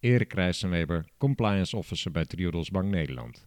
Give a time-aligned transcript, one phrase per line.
[0.00, 3.46] Erik Rijssenweber, compliance officer bij Triodos Bank Nederland.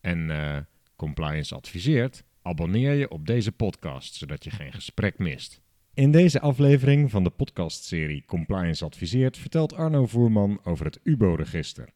[0.00, 0.58] En eh,
[0.96, 5.60] compliance adviseert, abonneer je op deze podcast, zodat je geen gesprek mist.
[5.94, 11.88] In deze aflevering van de podcastserie Compliance Adviseert vertelt Arno Voerman over het UBO-register.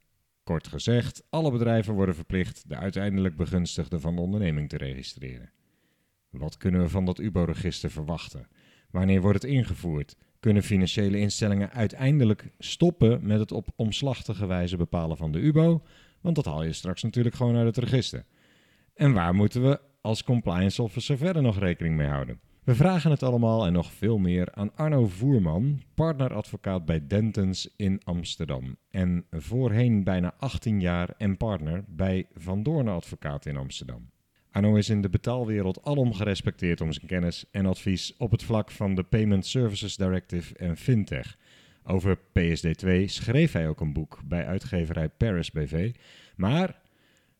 [0.42, 5.52] Kort gezegd, alle bedrijven worden verplicht de uiteindelijk begunstigde van de onderneming te registreren.
[6.30, 8.48] Wat kunnen we van dat UBO-register verwachten?
[8.90, 10.16] Wanneer wordt het ingevoerd?
[10.40, 15.82] Kunnen financiële instellingen uiteindelijk stoppen met het op omslachtige wijze bepalen van de UBO?
[16.20, 18.24] Want dat haal je straks natuurlijk gewoon uit het register.
[18.94, 22.40] En waar moeten we als compliance officer verder nog rekening mee houden?
[22.64, 28.00] We vragen het allemaal en nog veel meer aan Arno Voerman, partneradvocaat bij Dentons in
[28.04, 28.76] Amsterdam.
[28.90, 34.10] En voorheen bijna 18 jaar en partner bij Van Doornen Advocaat in Amsterdam.
[34.50, 38.70] Arno is in de betaalwereld alom gerespecteerd om zijn kennis en advies op het vlak
[38.70, 41.36] van de Payment Services Directive en FinTech.
[41.84, 45.92] Over PSD2 schreef hij ook een boek bij uitgeverij Paris BV.
[46.36, 46.80] Maar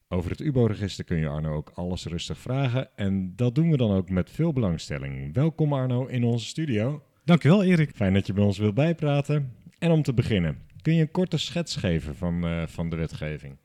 [0.08, 2.88] over het UBO-register kun je Arno ook alles rustig vragen.
[2.96, 5.34] En dat doen we dan ook met veel belangstelling.
[5.34, 7.02] Welkom Arno in onze studio.
[7.24, 7.90] Dankjewel Erik.
[7.94, 9.54] Fijn dat je bij ons wilt bijpraten.
[9.78, 13.56] En om te beginnen, kun je een korte schets geven van, uh, van de wetgeving?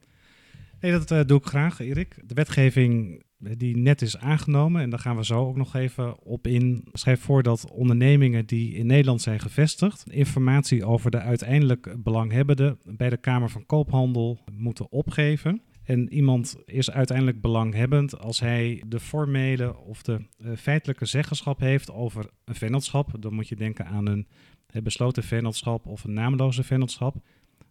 [0.79, 2.15] Nee, dat uh, doe ik graag Erik.
[2.25, 6.47] De wetgeving die net is aangenomen, en daar gaan we zo ook nog even op
[6.47, 12.79] in, schrijft voor dat ondernemingen die in Nederland zijn gevestigd, informatie over de uiteindelijk belanghebbenden
[12.83, 15.61] bij de Kamer van Koophandel moeten opgeven.
[15.83, 21.91] En iemand is uiteindelijk belanghebbend als hij de formele of de uh, feitelijke zeggenschap heeft
[21.91, 23.21] over een vennootschap.
[23.21, 24.27] Dan moet je denken aan een
[24.73, 27.15] uh, besloten vennootschap of een naamloze vennootschap.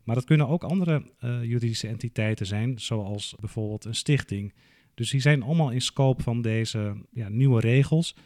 [0.05, 4.53] Maar dat kunnen ook andere uh, juridische entiteiten zijn, zoals bijvoorbeeld een stichting.
[4.94, 8.16] Dus die zijn allemaal in scope van deze ja, nieuwe regels.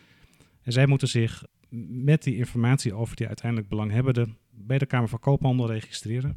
[0.63, 1.45] En zij moeten zich
[1.89, 6.37] met die informatie over die uiteindelijk belanghebbenden bij de Kamer van Koophandel registreren.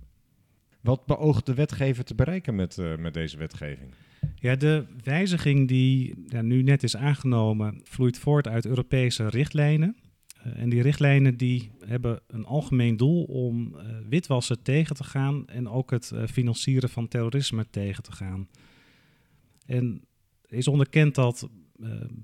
[0.81, 3.93] Wat beoogt de wetgever te bereiken met, uh, met deze wetgeving?
[4.35, 9.95] Ja, de wijziging die ja, nu net is aangenomen vloeit voort uit Europese richtlijnen.
[10.45, 15.47] Uh, en die richtlijnen die hebben een algemeen doel om uh, witwassen tegen te gaan
[15.47, 18.47] en ook het financieren van terrorisme tegen te gaan.
[19.65, 20.05] En
[20.51, 21.49] is onderkend dat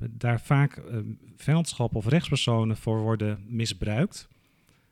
[0.10, 0.82] daar vaak
[1.36, 4.28] vennootschap of rechtspersonen voor worden misbruikt.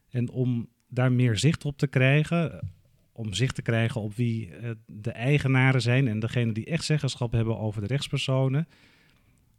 [0.10, 2.70] En om daar meer zicht op te krijgen,
[3.12, 7.32] om zicht te krijgen op wie uh, de eigenaren zijn en degene die echt zeggenschap
[7.32, 8.68] hebben over de rechtspersonen,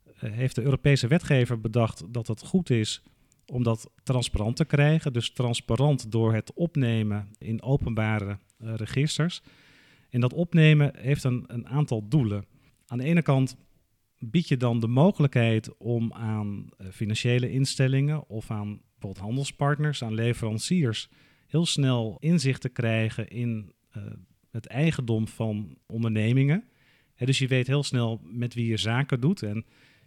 [0.06, 3.03] uh, heeft de Europese wetgever bedacht dat het goed is
[3.47, 5.12] om dat transparant te krijgen.
[5.12, 9.42] Dus transparant door het opnemen in openbare uh, registers.
[10.10, 12.44] En dat opnemen heeft een, een aantal doelen.
[12.86, 13.56] Aan de ene kant
[14.19, 21.09] bied je dan de mogelijkheid om aan financiële instellingen of aan bijvoorbeeld handelspartners, aan leveranciers,
[21.47, 24.03] heel snel inzicht te krijgen in uh,
[24.50, 26.65] het eigendom van ondernemingen.
[27.16, 29.43] Dus je weet heel snel met wie je zaken doet.
[29.43, 29.65] En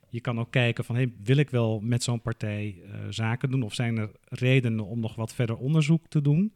[0.09, 3.63] je kan ook kijken van, hey, wil ik wel met zo'n partij uh, zaken doen?
[3.63, 6.53] Of zijn er redenen om nog wat verder onderzoek te doen?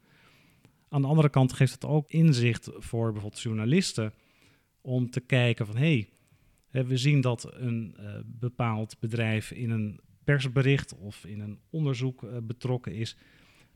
[0.88, 4.12] Aan de andere kant geeft het ook inzicht voor bijvoorbeeld journalisten
[4.80, 6.08] om te kijken van, hey,
[6.82, 12.30] we zien dat een uh, bepaald bedrijf in een persbericht of in een onderzoek uh,
[12.42, 13.16] betrokken is.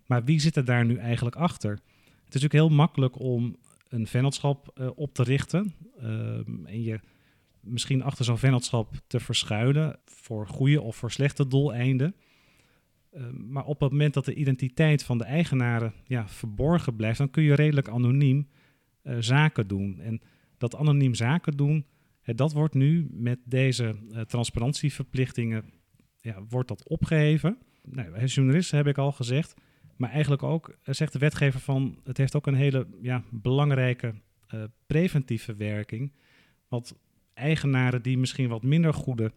[0.07, 1.71] Maar wie zit er daar nu eigenlijk achter?
[1.71, 3.57] Het is natuurlijk heel makkelijk om
[3.89, 5.75] een vennootschap uh, op te richten.
[6.03, 7.01] Um, en je
[7.61, 12.15] misschien achter zo'n vennootschap te verschuilen voor goede of voor slechte doeleinden.
[13.17, 17.31] Um, maar op het moment dat de identiteit van de eigenaren ja, verborgen blijft, dan
[17.31, 18.49] kun je redelijk anoniem
[19.19, 20.01] zaken doen.
[20.01, 20.21] En
[20.57, 21.85] dat anoniem zaken doen,
[22.37, 25.65] dat wordt nu met deze uh, transparantieverplichtingen
[26.21, 27.59] ja, wordt dat opgeheven.
[27.83, 29.55] Nou, als journalist heb ik al gezegd,
[29.97, 34.15] maar eigenlijk ook zegt de wetgever van het heeft ook een hele ja, belangrijke
[34.87, 36.13] preventieve werking.
[36.69, 36.95] Want
[37.35, 39.33] eigenaren die misschien wat minder goede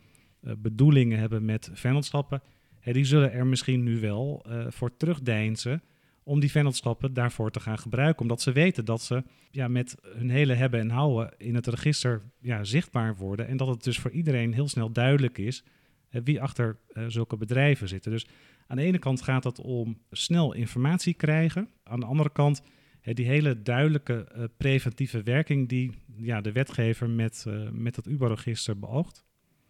[0.57, 2.41] bedoelingen hebben met vennootschappen,
[2.83, 5.83] die zullen er misschien nu wel voor terugdeinzen
[6.31, 8.21] om die vennootschappen daarvoor te gaan gebruiken.
[8.21, 12.21] Omdat ze weten dat ze ja, met hun hele hebben en houden in het register
[12.41, 13.47] ja, zichtbaar worden.
[13.47, 15.63] En dat het dus voor iedereen heel snel duidelijk is
[16.09, 18.11] wie achter zulke bedrijven zitten.
[18.11, 18.27] Dus
[18.67, 21.69] aan de ene kant gaat het om snel informatie krijgen.
[21.83, 22.61] Aan de andere kant
[23.01, 28.79] die hele duidelijke uh, preventieve werking die ja, de wetgever met, uh, met het UBO-register
[28.79, 29.25] beoogt.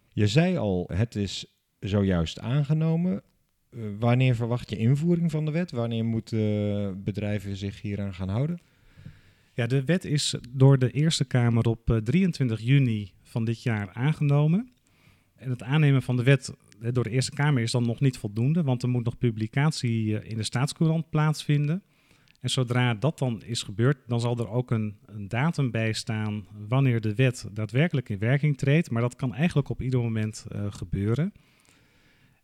[0.08, 1.46] Je zei al, het is
[1.80, 3.22] zojuist aangenomen.
[3.74, 5.70] Uh, wanneer verwacht je invoering van de wet?
[5.70, 8.60] Wanneer moeten bedrijven zich hieraan gaan houden?
[9.54, 14.70] Ja, de wet is door de Eerste Kamer op 23 juni van dit jaar aangenomen.
[15.36, 16.54] En het aannemen van de wet
[16.92, 20.36] door de Eerste Kamer is dan nog niet voldoende, want er moet nog publicatie in
[20.36, 21.82] de staatscourant plaatsvinden.
[22.40, 26.46] En zodra dat dan is gebeurd, dan zal er ook een, een, datum bij staan
[26.68, 28.90] wanneer de wet daadwerkelijk in werking treedt.
[28.90, 31.32] Maar dat kan eigenlijk op ieder moment gebeuren.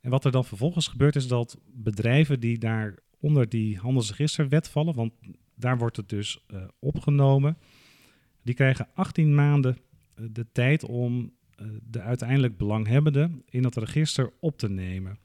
[0.08, 4.94] En wat er dan vervolgens gebeurt, is dat bedrijven die daar onder die handelsregisterwet vallen,
[4.94, 5.12] want
[5.54, 7.58] daar wordt het dus uh, opgenomen,
[8.42, 11.32] die krijgen 18 maanden uh, de tijd om
[11.82, 15.18] de uiteindelijk belanghebbende in het register op te nemen.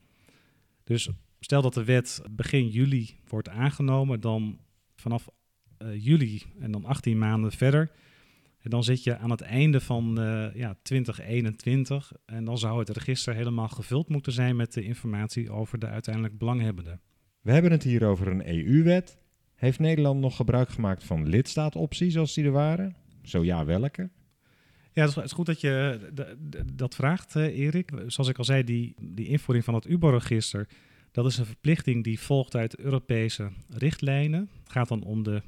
[0.83, 1.09] Dus
[1.39, 4.59] stel dat de wet begin juli wordt aangenomen, dan
[4.95, 5.27] vanaf
[5.97, 7.91] juli en dan 18 maanden verder.
[8.63, 12.89] En dan zit je aan het einde van uh, ja, 2021 en dan zou het
[12.89, 17.01] register helemaal gevuld moeten zijn met de informatie over de uiteindelijk belanghebbenden.
[17.41, 19.17] We hebben het hier over een EU-wet.
[19.55, 22.95] Heeft Nederland nog gebruik gemaakt van lidstaatopties als die er waren?
[23.23, 24.09] Zo ja, welke?
[24.93, 25.99] Ja, het is goed dat je
[26.73, 27.91] dat vraagt, uh, Erik.
[28.07, 30.67] Zoals ik al zei, die, die invoering van het UBO-register
[31.13, 34.49] dat is een verplichting die volgt uit Europese richtlijnen.
[34.63, 35.41] Het gaat dan om de,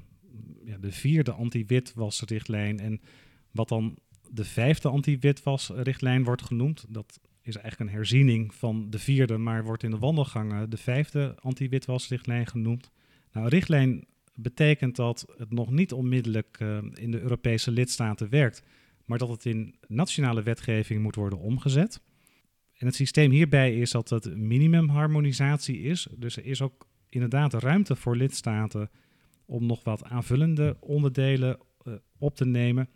[0.65, 3.01] ja, de vierde anti-witwasrichtlijn en
[3.51, 3.97] wat dan
[4.29, 6.85] de vijfde anti-witwasrichtlijn wordt genoemd.
[6.89, 11.35] Dat is eigenlijk een herziening van de vierde, maar wordt in de wandelgangen de vijfde
[11.39, 12.91] anti-witwasrichtlijn genoemd.
[13.31, 18.63] Nou, richtlijn betekent dat het nog niet onmiddellijk uh, in de Europese lidstaten werkt,
[19.05, 22.01] maar dat het in nationale wetgeving moet worden omgezet.
[22.77, 26.07] En het systeem hierbij is dat het minimumharmonisatie is.
[26.17, 28.89] Dus er is ook inderdaad ruimte voor lidstaten
[29.45, 32.89] om nog wat aanvullende onderdelen uh, op te nemen.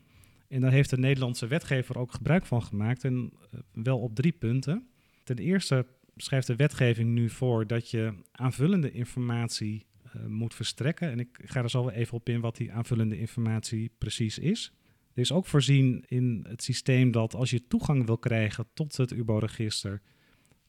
[0.48, 3.04] En daar heeft de Nederlandse wetgever ook gebruik van gemaakt.
[3.04, 4.88] En uh, wel op drie punten.
[5.24, 5.86] Ten eerste
[6.16, 9.86] schrijft de wetgeving nu voor dat je aanvullende informatie
[10.16, 11.12] uh, moet verstrekken.
[11.12, 14.74] En ik ga er zo even op in wat die aanvullende informatie precies is.
[15.14, 19.12] Er is ook voorzien in het systeem dat als je toegang wil krijgen tot het
[19.12, 20.02] UBO-register,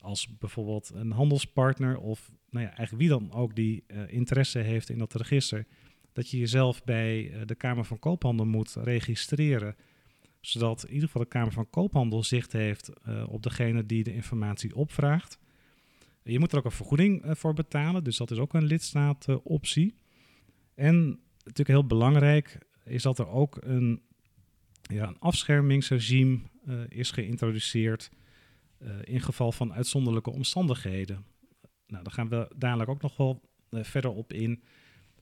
[0.01, 4.89] als bijvoorbeeld een handelspartner of nou ja, eigenlijk wie dan ook die uh, interesse heeft
[4.89, 5.67] in dat register,
[6.13, 9.77] dat je jezelf bij uh, de Kamer van Koophandel moet registreren,
[10.41, 14.15] zodat in ieder geval de Kamer van Koophandel zicht heeft uh, op degene die de
[14.15, 15.39] informatie opvraagt.
[16.23, 19.95] Je moet er ook een vergoeding voor betalen, dus dat is ook een lidstaat-optie.
[20.75, 24.03] en natuurlijk heel belangrijk is dat er ook een
[24.83, 26.39] ja, een afschermingsregime
[26.89, 28.11] is geïntroduceerd
[29.05, 31.25] in geval van uitzonderlijke omstandigheden.
[31.87, 33.41] Nou, daar gaan we dadelijk ook nog wel
[33.71, 34.63] uh, verder op in.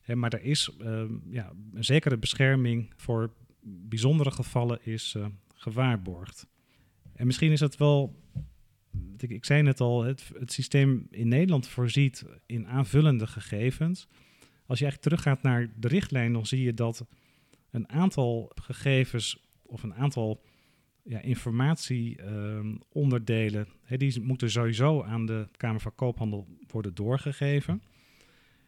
[0.01, 5.17] Hè, maar er is ehm, ja, een zekere bescherming voor bijzondere gevallen is
[5.55, 6.47] gewaarborgd.
[7.19, 8.23] En misschien is het wel,
[9.17, 14.09] ik, ik zei net al, het, het systeem in Nederland voorziet in aanvullende gegevens.
[14.67, 17.07] Als je eigenlijk teruggaat naar de richtlijn, dan zie je dat
[17.71, 20.43] een aantal gegevens of een aantal
[21.09, 27.83] ja, informatieonderdelen, uh, die moeten sowieso aan de Kamer van Koophandel worden doorgegeven.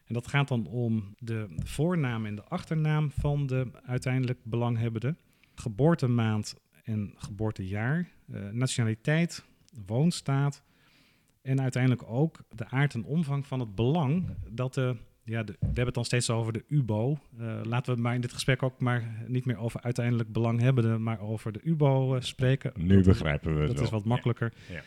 [0.04, 5.16] En dat gaat dan om de voornaam en de achternaam van de uiteindelijk belanghebbende,
[5.54, 9.44] geboortemaand en geboortejaar, uh, nationaliteit,
[9.86, 10.62] woonstaat
[11.42, 15.84] en uiteindelijk ook de aard en omvang van het belang dat de ja, we hebben
[15.84, 17.18] het dan steeds over de UBO.
[17.40, 21.20] Uh, laten we maar in dit gesprek ook maar niet meer over uiteindelijk belanghebbenden, maar
[21.20, 22.72] over de UBO uh, spreken.
[22.76, 23.84] Nu dat begrijpen we het Dat wel.
[23.84, 24.52] is wat makkelijker.
[24.68, 24.74] Ja.
[24.74, 24.82] Ja.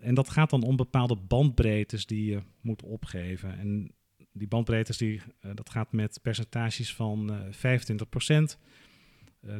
[0.00, 3.58] En dat gaat dan om bepaalde bandbreedtes die je moet opgeven.
[3.58, 3.92] En
[4.32, 8.58] die bandbreedtes, die, uh, dat gaat met percentages van 25 procent.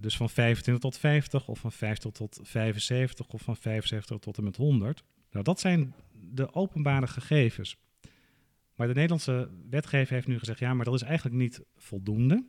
[0.00, 4.44] dus van 25 tot 50, of van 50 tot 75, of van 75 tot en
[4.44, 5.04] met 100.
[5.30, 7.76] Nou, dat zijn de openbare gegevens.
[8.76, 12.46] Maar de Nederlandse wetgever heeft nu gezegd: ja, maar dat is eigenlijk niet voldoende.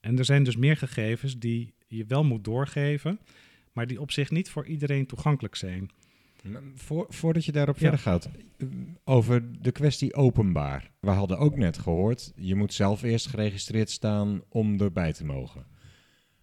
[0.00, 3.20] En er zijn dus meer gegevens die je wel moet doorgeven,
[3.72, 5.90] maar die op zich niet voor iedereen toegankelijk zijn.
[6.74, 7.80] Voor, voordat je daarop ja.
[7.80, 8.30] verder gaat,
[9.04, 10.90] over de kwestie openbaar.
[11.00, 15.66] We hadden ook net gehoord, je moet zelf eerst geregistreerd staan om erbij te mogen.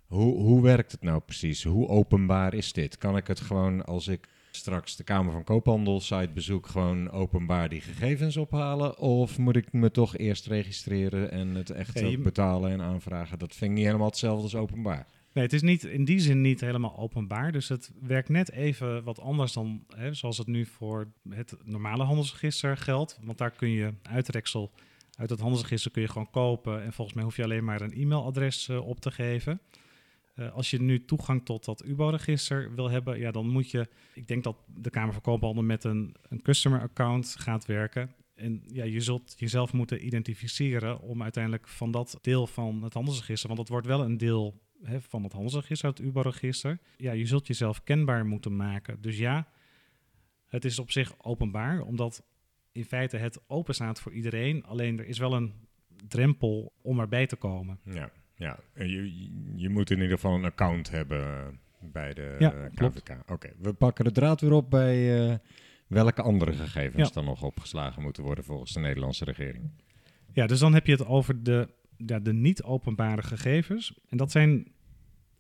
[0.06, 1.64] Hoe, hoe werkt het nou precies?
[1.64, 2.98] Hoe openbaar is dit?
[2.98, 7.70] Kan ik het gewoon als ik straks de Kamer van Koophandel site bezoek gewoon openbaar
[7.70, 8.98] die gegevens ophalen?
[8.98, 12.18] Of moet ik me toch eerst registreren en het echt ja, je...
[12.18, 13.40] betalen en aanvragen?
[13.40, 15.08] Dat vind ik niet helemaal hetzelfde als openbaar.
[15.34, 17.52] Nee, het is niet, in die zin niet helemaal openbaar.
[17.52, 22.04] Dus het werkt net even wat anders dan hè, zoals het nu voor het normale
[22.04, 23.20] handelsregister geldt.
[23.22, 24.72] Want daar kun je uitreksel
[25.22, 27.94] Uit het handelsregister kun je gewoon kopen en volgens mij hoef je alleen maar een
[27.94, 29.62] e-mailadres uh, op te geven.
[30.36, 33.88] Uh, als je nu toegang tot dat UBO-register wil hebben, ja, dan moet je.
[34.14, 38.16] Ik denk dat de Kamer van Koophandel met een, een customer account gaat werken.
[38.36, 43.48] En ja, je zult jezelf moeten identificeren om uiteindelijk van dat deel van het handelsregister,
[43.48, 46.80] want dat wordt wel een deel hè, van het handelsregister, het UBO-register.
[46.98, 49.02] Ja, je zult jezelf kenbaar moeten maken.
[49.02, 49.48] Dus ja,
[50.46, 52.24] het is op zich openbaar, omdat
[52.72, 54.64] in feite het open staat voor iedereen.
[54.64, 55.54] Alleen er is wel een
[56.08, 57.80] drempel om erbij te komen.
[57.84, 58.12] Ja,
[58.42, 58.60] ja.
[58.76, 63.18] Je, je moet in ieder geval een account hebben bij de ja, KVK.
[63.28, 65.36] Oké, we pakken de draad weer op bij uh,
[65.88, 69.70] welke andere gegevens dan nog opgeslagen moeten worden volgens de Nederlandse regering.
[70.34, 74.00] Ja, dus dan heb je het over de, ja, de niet openbare gegevens.
[74.10, 74.72] En dat zijn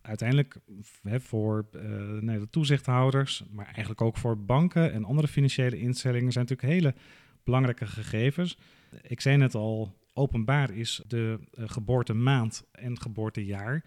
[0.01, 0.57] uiteindelijk
[1.03, 1.81] hè, voor uh,
[2.21, 6.95] nee, de toezichthouders, maar eigenlijk ook voor banken en andere financiële instellingen, zijn natuurlijk hele
[7.43, 8.57] belangrijke gegevens.
[9.01, 13.85] Ik zei net al, openbaar is de uh, geboortemaand en geboortejaar.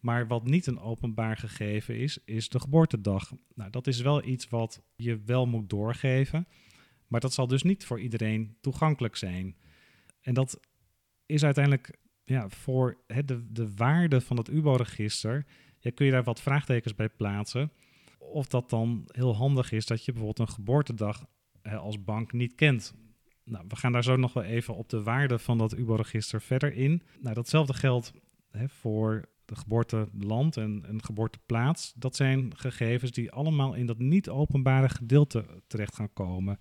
[0.00, 3.32] Maar wat niet een openbaar gegeven is, is de geboortedag.
[3.54, 6.46] Nou, dat is wel iets wat je wel moet doorgeven.
[7.06, 9.56] Maar dat zal dus niet voor iedereen toegankelijk zijn.
[10.20, 10.60] En dat
[11.26, 15.46] is uiteindelijk ja, voor de, de waarde van het UBO-register.
[15.78, 17.72] Ja, kun je daar wat vraagtekens bij plaatsen.
[18.18, 21.24] Of dat dan heel handig is dat je bijvoorbeeld een geboortedag
[21.62, 22.94] als bank niet kent.
[23.48, 26.72] Nou, we gaan daar zo nog wel even op de waarde van dat UBO-register verder
[26.72, 27.02] in.
[27.20, 28.12] Nou, datzelfde geldt
[28.50, 31.92] hè, voor de geboorteland en een geboorteplaats.
[31.96, 36.58] Dat zijn gegevens die allemaal in dat niet openbare gedeelte terecht gaan komen.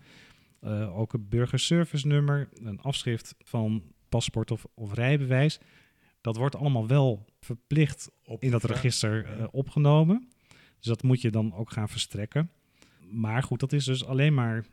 [0.62, 5.60] Uh, ook een burgerservice nummer, een afschrift van paspoort of, of rijbewijs.
[6.22, 10.30] Dat wordt allemaal wel verplicht in dat register uh, opgenomen.
[10.78, 12.52] Dus dat moet je dan ook gaan verstrekken.
[13.12, 14.66] Maar goed, dat is dus alleen maar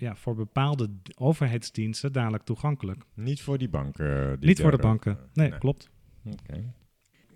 [0.00, 3.04] ja, voor bepaalde overheidsdiensten dadelijk toegankelijk.
[3.14, 4.40] Niet voor die banken?
[4.40, 5.58] Die Niet voor de banken, nee, nee.
[5.58, 5.90] klopt.
[6.24, 6.72] Oké.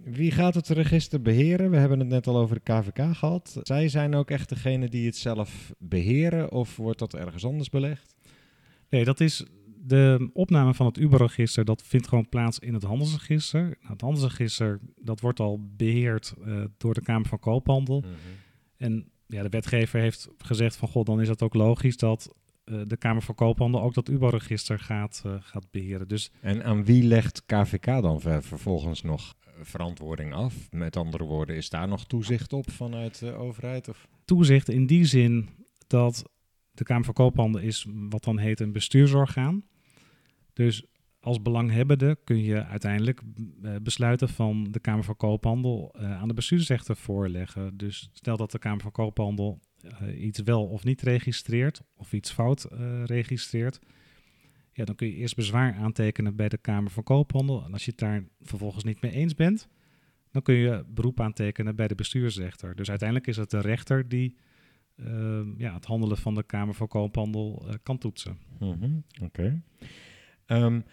[0.04, 1.70] Wie gaat het register beheren?
[1.70, 3.58] We hebben het net al over de KVK gehad.
[3.62, 8.16] Zij zijn ook echt degene die het zelf beheren of wordt dat ergens anders belegd?
[8.88, 9.44] Nee, dat is
[9.86, 11.64] de opname van het Uber-register.
[11.64, 13.62] Dat vindt gewoon plaats in het handelsregister.
[13.62, 18.00] Nou, het handelsregister dat wordt al beheerd uh, door de Kamer van Koophandel.
[18.00, 18.14] Mm -hmm.
[18.76, 22.96] En ja, de wetgever heeft gezegd van god, dan is het ook logisch dat de
[22.96, 26.08] Kamer van Koophandel ook dat UBO-register gaat, uh, gaat beheren.
[26.08, 30.70] Dus en aan wie legt KVK dan ver, vervolgens nog verantwoording af?
[30.70, 33.88] Met andere woorden, is daar nog toezicht op vanuit de overheid?
[33.88, 34.08] Of?
[34.24, 35.48] Toezicht in die zin
[35.86, 36.24] dat
[36.70, 39.64] de Kamer van Koophandel is wat dan heet een bestuursorgaan.
[40.52, 40.84] Dus
[41.20, 43.22] als belanghebbende kun je uiteindelijk
[43.82, 47.76] besluiten van de Kamer van Koophandel aan de bestuursrechter voorleggen.
[47.76, 49.60] Dus stel dat de Kamer van Koophandel
[50.18, 52.66] iets wel of niet registreert, of iets fout
[53.04, 53.78] registreert,
[54.72, 57.64] ja, dan kun je eerst bezwaar aantekenen bij de Kamer van Koophandel.
[57.64, 59.68] En als je het daar vervolgens niet mee eens bent,
[60.30, 62.76] dan kun je beroep aantekenen bij de bestuursrechter.
[62.76, 64.36] Dus uiteindelijk is het de rechter die
[65.56, 68.38] ja, het handelen van de Kamer van Koophandel kan toetsen.
[68.58, 69.04] -hmm.
[69.22, 69.62] Oké.
[70.46, 70.84] Um,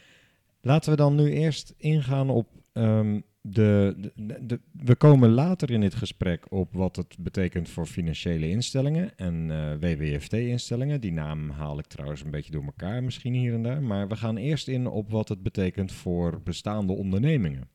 [0.62, 6.52] Laten we dan nu eerst ingaan op um, de, We komen later in dit gesprek
[6.52, 11.02] op wat het betekent voor financiële instellingen en uh, WWFT-instellingen.
[11.02, 13.84] Die naam haal ik trouwens een beetje door elkaar, misschien hier en daar.
[13.84, 17.70] Maar we gaan eerst in op wat het betekent voor bestaande ondernemingen.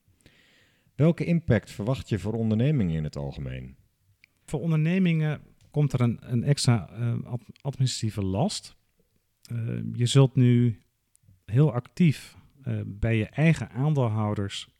[0.94, 3.76] Welke impact verwacht je voor ondernemingen in het algemeen?
[4.44, 8.76] Voor ondernemingen komt er een, een extra uh, administratieve last.
[9.52, 10.80] Uh, je zult nu
[11.44, 12.36] heel actief
[12.86, 14.75] bij je eigen aandeelhouders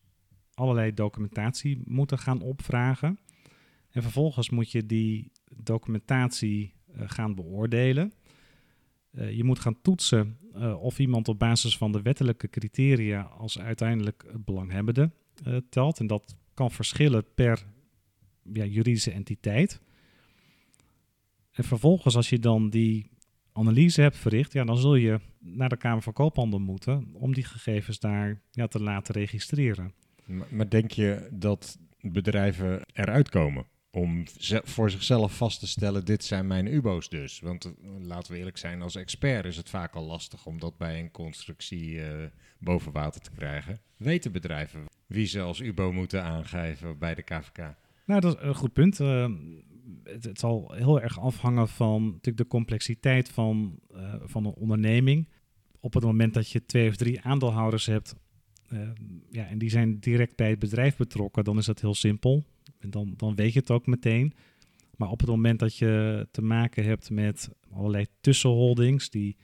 [0.56, 3.18] allerlei documentatie moeten gaan opvragen.
[3.90, 8.12] En vervolgens moet je die documentatie uh, gaan beoordelen.
[9.12, 10.38] Uh, je moet gaan toetsen
[10.80, 15.10] of iemand op basis van de wettelijke criteria als uiteindelijk belanghebbende
[15.68, 15.98] telt.
[15.98, 17.66] En dat kan verschillen per
[18.52, 19.80] ja, juridische entiteit.
[21.50, 23.10] En vervolgens, als je dan die
[23.52, 27.44] analyse hebt verricht, ja, dan zul je naar de Kamer van Koophandel moeten om die
[27.44, 29.92] gegevens daar ja, te laten registreren.
[30.26, 34.24] Maar, denk je dat bedrijven eruit komen om
[34.64, 37.40] voor zichzelf vast te stellen, dit zijn mijn UBO's dus?
[37.40, 40.76] Want uh, laten we eerlijk zijn, als expert is het vaak al lastig om dat
[40.76, 42.06] bij een constructie uh,
[42.58, 43.80] boven water te krijgen.
[43.96, 47.74] Weten bedrijven wie ze als UBO moeten aangeven bij de KVK?
[48.04, 49.00] Nou, dat is een goed punt.
[49.00, 49.30] Uh,
[50.02, 53.78] het, zal heel erg afhangen van natuurlijk de complexiteit van,
[54.24, 55.28] van een onderneming.
[55.80, 58.14] Op het moment dat je twee of drie aandeelhouders hebt,
[59.30, 62.44] ja, en die zijn direct bij het bedrijf betrokken, dan is dat heel simpel.
[62.78, 64.34] En dan, dan weet je het ook meteen.
[64.96, 69.36] Maar op het moment dat je te maken hebt met allerlei tussenholdings die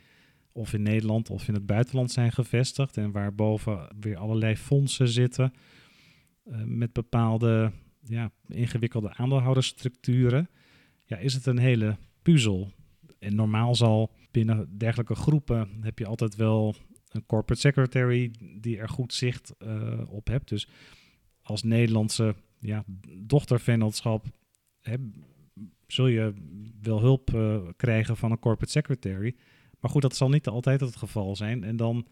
[0.52, 5.52] of in Nederland of in het buitenland zijn gevestigd en waarboven weer allerlei fondsen zitten
[6.44, 7.72] uh, met bepaalde
[8.04, 10.48] ja, ingewikkelde aandeelhoudersstructuren,
[11.04, 12.72] ja, is het een hele puzzel.
[13.18, 16.74] En normaal zal binnen dergelijke groepen heb je altijd wel
[17.12, 20.48] een corporate secretary die er goed zicht uh, op hebt.
[20.48, 20.68] Dus
[21.42, 22.84] als Nederlandse ja,
[23.18, 24.26] dochtervennootschap
[25.86, 26.32] zul je
[26.82, 29.34] wel hulp uh, krijgen van een corporate secretary.
[29.80, 31.64] Maar goed, dat zal niet altijd het geval zijn.
[31.64, 32.06] En dan,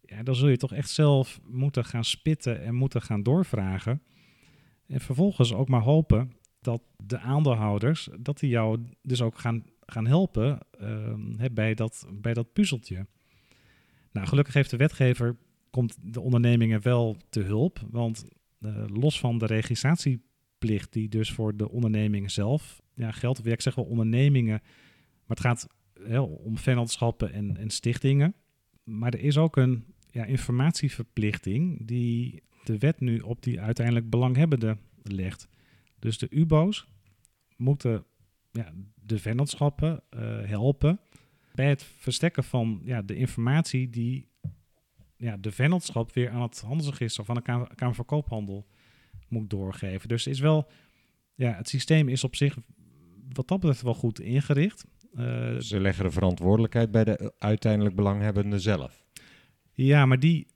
[0.00, 4.02] ja, dan zul je toch echt zelf moeten gaan spitten en moeten gaan doorvragen.
[4.86, 10.06] En vervolgens ook maar hopen dat de aandeelhouders, dat die jou dus ook gaan, gaan
[10.06, 13.06] helpen uh, bij, dat, bij dat puzzeltje.
[14.12, 15.36] Nou, gelukkig heeft de wetgever,
[15.70, 17.80] komt de ondernemingen wel te hulp.
[17.90, 18.24] Want
[18.60, 23.46] uh, los van de registratieplicht die dus voor de ondernemingen zelf ja, geldt.
[23.46, 24.60] Ik zeg wel ondernemingen,
[25.26, 25.66] maar het gaat
[26.44, 28.34] om vennootschappen en, en stichtingen.
[28.84, 34.80] Maar er is ook een ja, informatieverplichting die de wet nu op die uiteindelijk belanghebbenden
[35.02, 35.48] legt.
[35.98, 36.86] Dus de UBO's
[37.56, 38.04] moeten
[38.50, 41.00] ja, de vennootschappen uh, helpen
[41.58, 44.28] bij het verstekken van ja, de informatie die
[45.16, 48.66] ja, de vennootschap weer aan het handelsregister van de Kamer, Kamer van Koophandel
[49.28, 50.08] moet doorgeven.
[50.08, 50.70] Dus is wel,
[51.34, 52.56] ja, het systeem is op zich
[53.32, 54.84] wat dat betreft wel goed ingericht.
[55.14, 59.04] Uh, Ze leggen de verantwoordelijkheid bij de uiteindelijk belanghebbende zelf.
[59.72, 60.46] Ja, maar die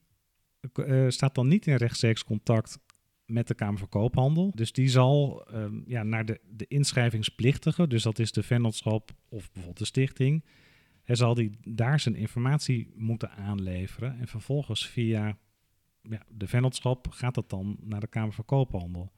[0.74, 2.78] uh, staat dan niet in rechtstreeks contact
[3.24, 4.52] met de Kamer van Koophandel.
[4.54, 9.52] Dus die zal um, ja, naar de, de inschrijvingsplictige, dus dat is de vennootschap of
[9.52, 10.44] bijvoorbeeld de stichting,
[11.02, 14.18] hij zal die daar zijn informatie moeten aanleveren.
[14.18, 15.38] En vervolgens via
[16.02, 19.12] ja, de vennootschap gaat dat dan naar de Kamer van Koophandel.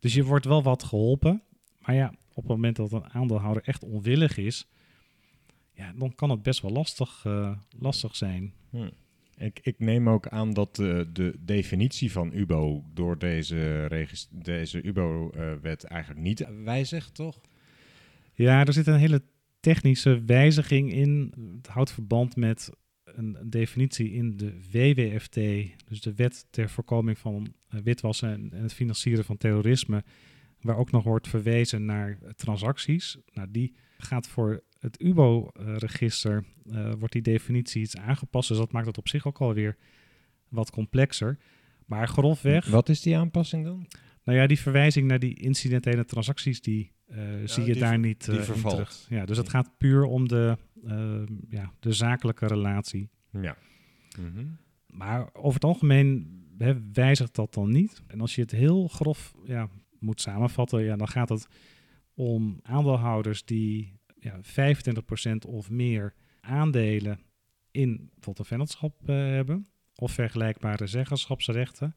[0.00, 1.42] Dus je wordt wel wat geholpen.
[1.78, 4.68] Maar ja, op het moment dat een aandeelhouder echt onwillig is,
[5.74, 8.52] ja, dan kan het best wel lastig, uh, lastig zijn.
[8.70, 8.90] Hm.
[9.36, 13.88] Ik, ik, neem ook aan dat de, de definitie van UBO door deze,
[14.30, 17.40] deze UBO-wet uh, eigenlijk niet wijzigt, toch?
[18.32, 19.22] Ja, er zit een hele
[19.62, 21.32] technische wijziging in.
[21.56, 22.70] Het houdt verband met
[23.04, 25.34] een definitie in de WWFT,
[25.88, 30.04] dus de Wet ter Voorkoming van eh, Witwassen en het Financieren van Terrorisme,
[30.60, 33.18] waar ook nog wordt verwezen naar transacties.
[33.32, 38.86] Nou, die gaat voor het UBO-register, uh, wordt die definitie iets aangepast, dus dat maakt
[38.86, 39.76] het op zich ook alweer
[40.48, 41.38] wat complexer.
[41.86, 42.66] Maar grofweg...
[42.66, 43.86] Wat is die aanpassing dan?
[44.24, 48.34] Nou ja, die verwijzing naar die incidentele transacties, die uh, zie je daar niet uh,
[48.34, 49.06] in terug.
[49.08, 53.08] Ja, dus het gaat puur om de, uh, ja, de zakelijke relatie.
[53.30, 53.56] Ja.
[54.18, 54.56] Mm -hmm.
[54.86, 58.02] Maar over het algemeen hè, wijzigt dat dan niet.
[58.06, 61.48] En als je het heel grof ja, moet samenvatten, ja, dan gaat het
[62.14, 67.20] om aandeelhouders die ja, 25% of meer aandelen
[67.70, 71.96] in bijvoorbeeld een vennootschap hebben of vergelijkbare zeggenschapsrechten.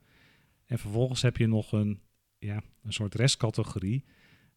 [0.66, 2.00] En vervolgens heb je nog een,
[2.38, 4.06] ja, een soort restcategorie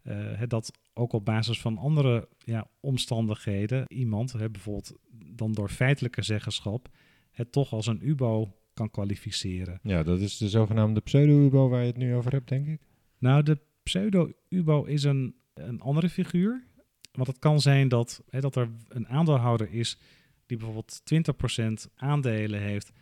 [0.02, 6.22] uh, dat ook op basis van andere ja, omstandigheden iemand, hè, bijvoorbeeld dan door feitelijke
[6.22, 6.88] zeggenschap,
[7.30, 9.78] het toch als een UBO kan kwalificeren.
[9.82, 12.80] Ja, dat is de zogenaamde pseudo-UBO waar je het nu over hebt, denk ik.
[13.18, 16.66] Nou, de pseudo-UBO is een, een andere figuur.
[17.12, 19.98] Want het kan zijn dat, hè, dat er een aandeelhouder is
[20.46, 21.00] die bijvoorbeeld
[21.88, 22.92] 20% aandelen heeft,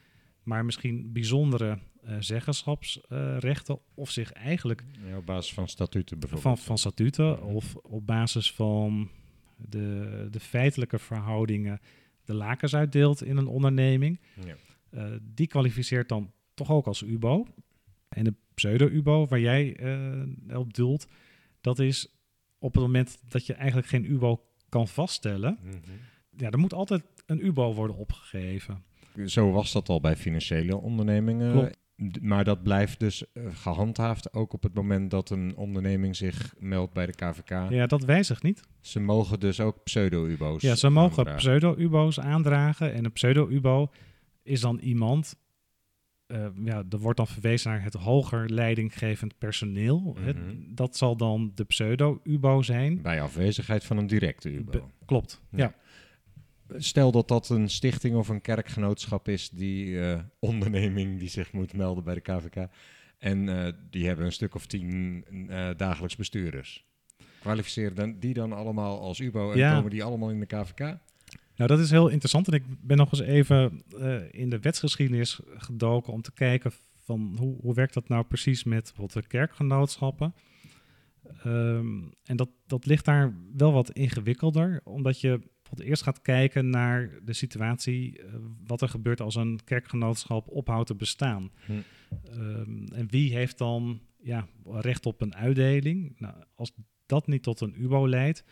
[0.43, 1.79] maar misschien bijzondere
[2.19, 4.85] zeggenschapsrechten of zich eigenlijk...
[5.09, 6.57] Ja, op basis van statuten bijvoorbeeld.
[6.57, 9.11] Van, van statuten of op basis van
[9.57, 11.81] de, de feitelijke verhoudingen
[12.27, 14.21] de lakens uitdeelt in een onderneming.
[14.45, 14.57] Ja.
[14.91, 17.47] Uh, die kwalificeert dan toch ook als UBO.
[18.09, 21.07] En de pseudo-UBO waar jij uh, op doelt,
[21.61, 22.09] dat is
[22.59, 25.59] op het moment dat je eigenlijk geen UBO kan vaststellen.
[25.63, 25.81] Mm -hmm.
[26.37, 28.85] Ja, er moet altijd een UBO worden opgegeven.
[29.25, 31.53] Zo was dat al bij financiële ondernemingen.
[31.53, 31.79] Klopt.
[32.21, 36.93] Maar dat blijft dus uh, gehandhaafd ook op het moment dat een onderneming zich meldt
[36.93, 37.71] bij de KVK.
[37.71, 38.63] Ja, dat wijzigt niet.
[38.81, 42.93] Ze mogen dus ook pseudo-UBO's Ja, ze mogen pseudo-UBO's aandragen.
[42.93, 43.91] En een pseudo-UBO
[44.43, 45.37] is dan iemand...
[46.27, 49.99] Uh, ja, er wordt dan verwezen naar het hoger leidinggevend personeel.
[49.99, 50.27] Mm -hmm.
[50.27, 50.37] het,
[50.77, 53.03] dat zal dan de pseudo-UBO zijn.
[53.03, 54.71] Bij afwezigheid van een directe UBO.
[54.71, 55.59] Be klopt, ja.
[55.59, 55.75] ja.
[56.77, 61.73] Stel dat dat een stichting of een kerkgenootschap is, die uh, onderneming die zich moet
[61.73, 62.69] melden bij de KVK.
[63.19, 66.85] En uh, die hebben een stuk of tien uh, dagelijks bestuurders.
[67.41, 69.75] Kwalificeren dan, die dan allemaal als UBO en ja.
[69.75, 70.79] komen die allemaal in de KVK?
[70.79, 72.49] Nou, dat is heel interessant.
[72.49, 73.83] En ik ben nog eens even
[74.31, 76.73] in de wetsgeschiedenis gedoken om te kijken
[77.07, 80.35] van hoe, hoe werkt dat nou precies met bijvoorbeeld de kerkgenootschappen.
[81.47, 86.71] Um, en dat, dat ligt daar wel wat ingewikkelder, omdat je bijvoorbeeld eerst gaat kijken
[86.71, 88.35] naar de situatie, uh,
[88.67, 91.51] wat er gebeurt als een kerkgenootschap ophoudt te bestaan.
[91.67, 91.73] Hm.
[92.31, 96.15] Um, en wie heeft dan ja, recht op een uitdeling?
[96.19, 96.73] Nou, als
[97.07, 98.45] dat niet tot een UBO leidt,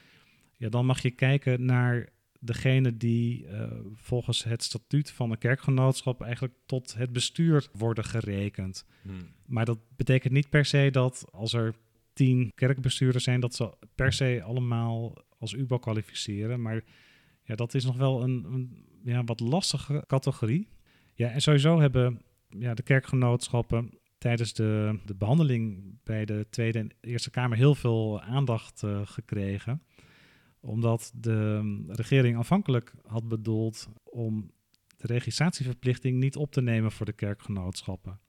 [0.57, 2.09] ja, dan mag je kijken naar
[2.41, 8.87] degene die uh, volgens het statuut van een kerkgenootschap eigenlijk tot het bestuur worden gerekend.
[9.03, 9.29] Hmm.
[9.47, 11.75] Maar dat betekent niet per se dat als er
[12.15, 16.63] tien kerkbestuurders zijn, dat ze per se allemaal als UBO kwalificeren.
[16.63, 16.85] Maar
[17.43, 20.69] ja, dat is nog wel een, een ja, wat lastige categorie.
[21.15, 26.91] Ja, en sowieso hebben ja, de kerkgenootschappen tijdens de, de behandeling bij de Tweede en
[27.01, 29.83] Eerste Kamer heel veel aandacht uh, gekregen
[30.65, 34.51] omdat de regering aanvankelijk had bedoeld om
[34.97, 38.21] de registratieverplichting niet op te nemen voor de kerkgenootschappen.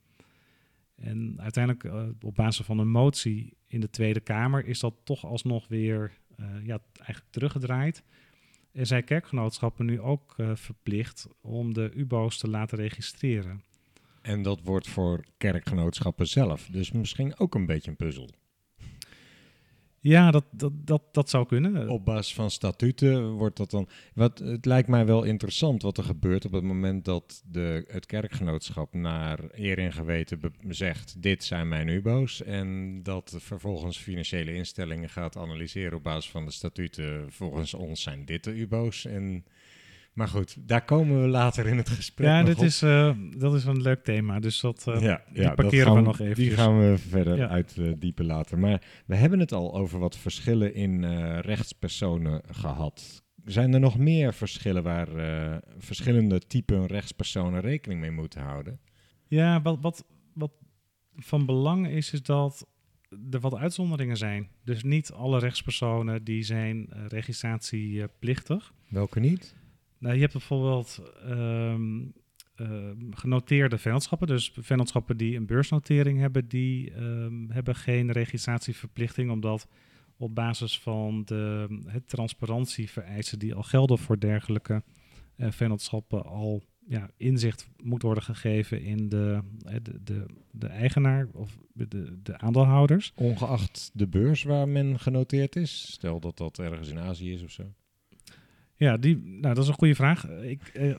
[0.95, 5.25] En uiteindelijk, uh, op basis van een motie in de Tweede Kamer, is dat toch
[5.25, 8.03] alsnog weer uh, ja, eigenlijk teruggedraaid.
[8.71, 13.63] En zijn kerkgenootschappen nu ook uh, verplicht om de UBO's te laten registreren.
[14.21, 18.29] En dat wordt voor kerkgenootschappen zelf dus misschien ook een beetje een puzzel.
[20.07, 21.89] Ja, dat, dat, dat, dat zou kunnen.
[21.89, 23.87] Op basis van statuten wordt dat dan.
[24.13, 28.05] Wat, het lijkt mij wel interessant wat er gebeurt op het moment dat de, het
[28.05, 32.43] kerkgenootschap naar eer en geweten zegt: Dit zijn mijn UBO's.
[32.43, 37.31] En dat vervolgens financiële instellingen gaat analyseren op basis van de statuten.
[37.31, 39.05] Volgens ons zijn dit de UBO's.
[39.05, 39.45] En
[40.15, 42.27] maar goed, daar komen we later in het gesprek.
[42.27, 44.39] Ja, dit Is, uh, dat is een leuk thema.
[44.39, 46.35] Dus dat uh, ja, ja, parkeren we nog even.
[46.35, 47.47] Die gaan we verder ja.
[47.47, 48.59] uitdiepen later.
[48.59, 53.23] Maar we hebben het al over wat verschillen in uh, rechtspersonen gehad.
[53.45, 55.07] Zijn er nog meer verschillen waar
[55.77, 58.79] verschillende typen rechtspersonen rekening mee moeten houden?
[59.27, 60.51] Ja, wat, wat, wat
[61.15, 62.67] van belang is, is dat
[63.31, 64.49] er wat uitzonderingen zijn.
[64.63, 68.73] Dus niet alle rechtspersonen die zijn registratieplichtig.
[68.89, 69.55] Welke niet?
[69.99, 72.01] Nou, je hebt bijvoorbeeld ehm,
[72.55, 74.27] ehm, genoteerde vennootschappen.
[74.27, 79.67] Dus vennootschappen die een beursnotering hebben, die um, hebben geen registratieverplichting, omdat
[80.17, 84.83] op basis van de het transparantievereisen die al gelden voor dergelijke
[85.37, 89.39] uh, vennootschappen al ja, inzicht moet worden gegeven in de,
[89.81, 93.11] de, de, de eigenaar of de, de aandeelhouders.
[93.15, 95.91] Ongeacht de beurs waar men genoteerd is?
[95.91, 97.73] Stel dat dat ergens in Azië is of zo.
[98.77, 100.29] Ja, die, nou, dat is een goede vraag.
[100.29, 100.95] Ik eh,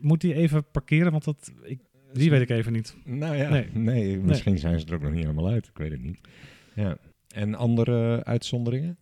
[0.00, 1.80] moet die even parkeren, want dat, ik,
[2.12, 2.96] die weet ik even niet.
[3.04, 5.66] Nou ja, nee, nee misschien zijn ze er ook nog niet helemaal uit.
[5.66, 6.20] Ik weet het niet.
[6.74, 6.96] Ja.
[7.28, 8.98] En andere uitzonderingen?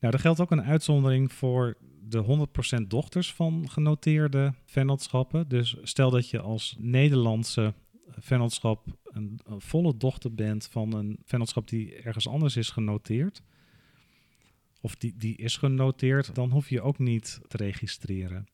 [0.00, 1.76] Nou, er geldt ook een uitzondering voor
[2.08, 2.46] de
[2.80, 5.48] 100% dochters van genoteerde vennootschappen.
[5.48, 7.74] Dus stel dat je als Nederlandse
[8.18, 13.42] vennootschap een, een volle dochter bent van een vennootschap die ergens anders is genoteerd
[14.80, 18.46] of die, die is genoteerd, dan hoef je ook niet te registreren.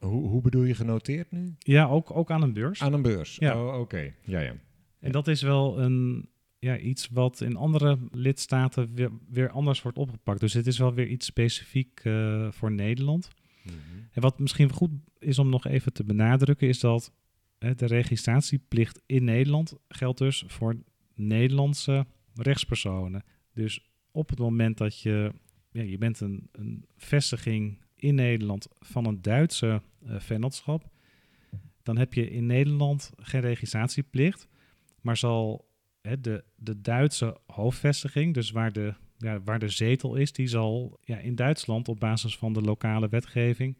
[0.00, 1.54] Hoe, hoe bedoel je genoteerd nu?
[1.58, 2.82] Ja, ook, ook aan een beurs.
[2.82, 3.64] Aan een beurs, ja.
[3.64, 4.14] Oh, oké.
[4.24, 4.54] Ja, ja.
[5.00, 9.98] En dat is wel een, ja, iets wat in andere lidstaten weer, weer anders wordt
[9.98, 10.40] opgepakt.
[10.40, 13.28] Dus het is wel weer iets specifiek uh, voor Nederland.
[13.62, 14.08] Mm -hmm.
[14.12, 17.12] En wat misschien goed is om nog even te benadrukken, is dat
[17.58, 20.76] hè, de registratieplicht in Nederland geldt dus voor
[21.14, 23.24] Nederlandse rechtspersonen.
[23.54, 25.32] Dus op het moment dat je
[25.70, 30.88] ja, je bent een, vestiging in Nederland van een Duitse uh, vennootschap,
[31.82, 34.48] dan heb je in Nederland geen registratieplicht,
[35.00, 35.68] maar zal
[36.00, 40.98] hè, de, de Duitse hoofdvestiging, dus waar de, ja, waar de zetel is, die zal
[41.02, 43.76] ja, in Duitsland op basis van de lokale wetgeving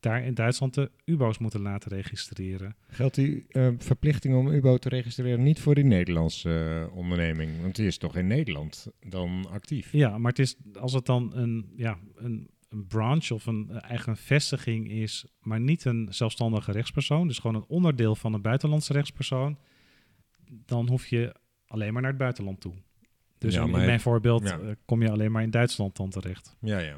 [0.00, 2.76] daar in Duitsland de UBO's moeten laten registreren.
[2.88, 7.60] Geldt die uh, verplichting om UBO te registreren niet voor die Nederlandse uh, onderneming?
[7.60, 9.92] Want die is toch in Nederland dan actief?
[9.92, 14.16] Ja, maar het is, als het dan een, ja, een, een branch of een eigen
[14.16, 19.58] vestiging is, maar niet een zelfstandige rechtspersoon, dus gewoon een onderdeel van een buitenlandse rechtspersoon,
[20.48, 21.34] dan hoef je
[21.66, 22.74] alleen maar naar het buitenland toe.
[23.38, 24.74] Dus ja, in, in, mijn voorbeeld ja.
[24.84, 26.56] kom je alleen maar in Duitsland dan terecht.
[26.60, 26.96] Ja, ja.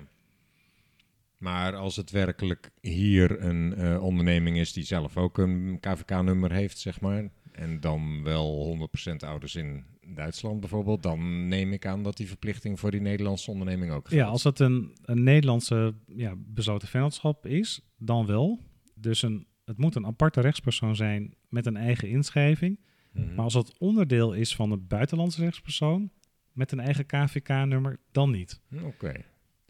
[1.42, 6.78] Maar als het werkelijk hier een uh, onderneming is die zelf ook een KVK-nummer heeft,
[6.78, 8.78] zeg maar, en dan wel
[9.12, 13.50] 100% ouders in Duitsland bijvoorbeeld, dan neem ik aan dat die verplichting voor die Nederlandse
[13.50, 14.24] onderneming ook geldt.
[14.24, 18.58] Ja, als het een, een Nederlandse ja, besloten vennootschap is, dan wel.
[18.94, 22.80] Dus een, het moet een aparte rechtspersoon zijn met een eigen inschrijving.
[23.12, 26.10] Mm Maar als het onderdeel is van een buitenlandse rechtspersoon
[26.52, 28.60] met een eigen KVK-nummer, dan niet.
[28.82, 29.12] Oké.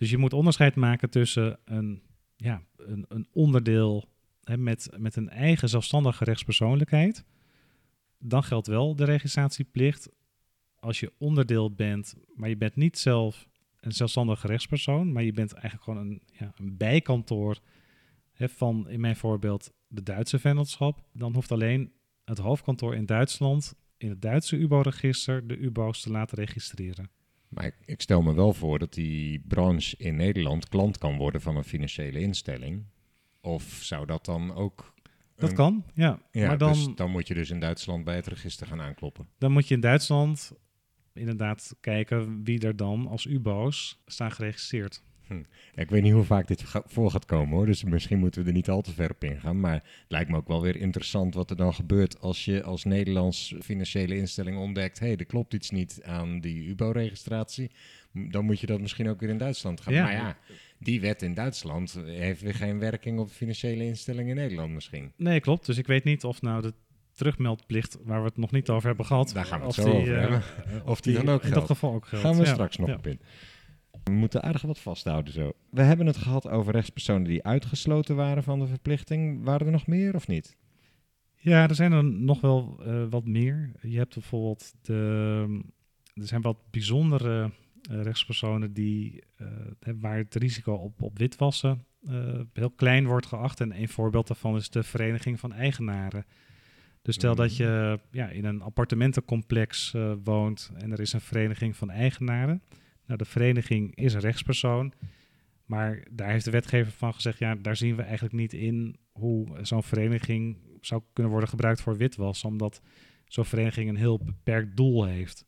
[0.02, 2.02] Dus je moet onderscheid maken tussen een,
[2.36, 4.08] ja, een, een onderdeel
[4.42, 7.24] hè, met, met een eigen zelfstandige rechtspersoonlijkheid.
[8.18, 10.08] Dan geldt wel de registratieplicht.
[10.78, 13.48] Als je onderdeel bent, maar je bent niet zelf
[13.80, 17.58] een zelfstandige rechtspersoon, maar je bent eigenlijk gewoon een, ja, een bijkantoor
[18.32, 21.04] hè, van, in mijn voorbeeld, de Duitse vennootschap.
[21.12, 21.92] Dan hoeft alleen
[22.24, 27.10] het hoofdkantoor in Duitsland in het Duitse UBO-register de UBO's te laten registreren.
[27.52, 31.40] Maar ik, ik, stel me wel voor dat die branche in Nederland klant kan worden
[31.40, 32.84] van een financiële instelling.
[33.40, 34.94] Of zou dat dan ook.
[35.36, 36.22] Dat kan, ja.
[36.30, 39.28] ja maar dan, dus dan moet je dus in Duitsland bij het register gaan aankloppen.
[39.38, 40.52] Dan moet je in Duitsland
[41.12, 45.02] inderdaad kijken wie er dan als UBO's staan geregistreerd.
[45.74, 45.80] Hm.
[45.80, 48.54] Ik weet niet hoe vaak dit voor gaat komen hoor, dus misschien moeten we er
[48.54, 49.60] niet al te ver op ingaan.
[49.60, 52.84] Maar het lijkt me ook wel weer interessant wat er dan gebeurt als je als
[52.84, 57.70] Nederlands financiële instelling ontdekt: hé, hey, er klopt iets niet aan die UBO-registratie.
[58.12, 59.94] Dan moet je dat misschien ook weer in Duitsland gaan.
[59.94, 60.02] Ja.
[60.02, 60.36] Maar ja,
[60.78, 65.12] die wet in Duitsland heeft weer geen werking op financiële instellingen in Nederland misschien.
[65.16, 65.66] Nee, klopt.
[65.66, 66.74] Dus ik weet niet of nou de
[67.12, 69.30] terugmeldplicht, waar we het nog niet over hebben gehad.
[69.34, 70.42] Daar gaan we het zo die, over uh, hebben.
[70.92, 71.54] Of die, die, dan ook geldt.
[71.54, 72.24] In dat geval ook geldt.
[72.24, 73.20] Gaan we straks nog op in.
[74.04, 75.52] We moeten aardig wat vasthouden zo.
[75.70, 79.44] We hebben het gehad over rechtspersonen die uitgesloten waren van de verplichting.
[79.44, 80.56] Waren er nog meer of niet?
[81.36, 83.72] Ja, er zijn er nog wel uh, wat meer.
[83.80, 85.60] Je hebt bijvoorbeeld de,
[86.14, 87.50] er zijn wat bijzondere
[87.90, 89.48] uh, rechtspersonen die, uh,
[90.00, 91.84] waar het risico op, op witwassen
[92.52, 93.60] heel klein wordt geacht.
[93.60, 96.26] En een voorbeeld daarvan is de Vereniging van Eigenaren.
[97.02, 101.90] Dus stel dat je ja, in een appartementencomplex woont en er is een vereniging van
[101.90, 102.62] eigenaren.
[103.12, 104.92] Nou, de vereniging is een rechtspersoon.
[105.64, 109.58] Maar daar heeft de wetgever van gezegd, ja, daar zien we eigenlijk niet in hoe
[109.62, 112.82] zo'n vereniging zou kunnen worden gebruikt voor witwas, omdat
[113.26, 115.46] zo'n vereniging een heel beperkt doel heeft.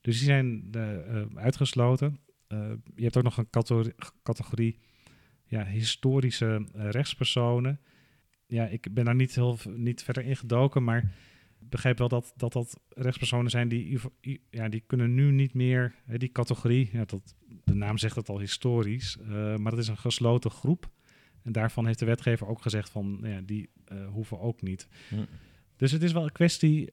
[0.00, 2.20] Dus die zijn uh, uitgesloten.
[2.48, 4.78] Uh, je hebt ook nog een categorie, categorie
[5.44, 7.80] ja, historische rechtspersonen.
[8.46, 11.12] Ja, ik ben daar niet, heel, niet verder in gedoken, maar
[11.58, 14.00] begrijp wel dat, dat dat rechtspersonen zijn die,
[14.50, 18.28] ja, die kunnen nu niet meer, hè, die categorie, ja, dat, de naam zegt het
[18.28, 20.90] al historisch, uh, maar het is een gesloten groep.
[21.42, 24.88] En daarvan heeft de wetgever ook gezegd van, ja, die uh, hoeven ook niet.
[25.08, 25.24] Hm.
[25.76, 26.90] Dus het is wel een kwestie,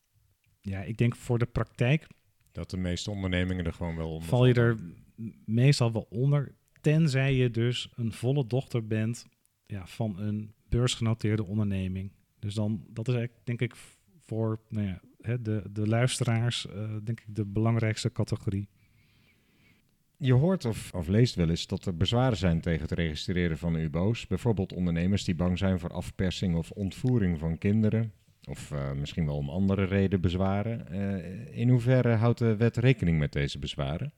[0.61, 2.07] ja, ik denk voor de praktijk.
[2.51, 4.77] Dat de meeste ondernemingen er gewoon wel onder Val je er
[5.45, 9.25] meestal wel onder, tenzij je dus een volle dochter bent
[9.65, 12.11] ja, van een beursgenoteerde onderneming.
[12.39, 13.75] Dus dan, dat is eigenlijk, denk ik,
[14.25, 18.69] voor nou ja, hè, de, de luisteraars, uh, denk ik, de belangrijkste categorie.
[20.17, 23.75] Je hoort of, of leest wel eens dat er bezwaren zijn tegen het registreren van
[23.75, 24.27] UBO's.
[24.27, 28.11] Bijvoorbeeld ondernemers die bang zijn voor afpersing of ontvoering van kinderen.
[28.43, 30.85] Of uh, misschien wel om andere reden bezwaren.
[30.91, 34.13] Uh, in hoeverre houdt de wet rekening met deze bezwaren?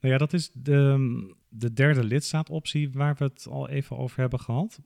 [0.00, 4.40] Nou ja, dat is de, de derde lidstaatoptie waar we het al even over hebben
[4.40, 4.80] gehad.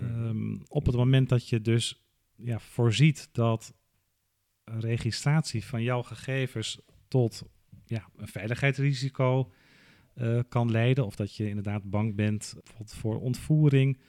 [0.00, 2.03] Um, op het moment dat je dus
[2.44, 3.74] ja, voorziet dat
[4.64, 7.42] registratie van jouw gegevens tot
[7.86, 9.52] ja, een veiligheidsrisico
[10.14, 11.06] uh, kan leiden.
[11.06, 14.00] Of dat je inderdaad bang bent bijvoorbeeld voor ontvoering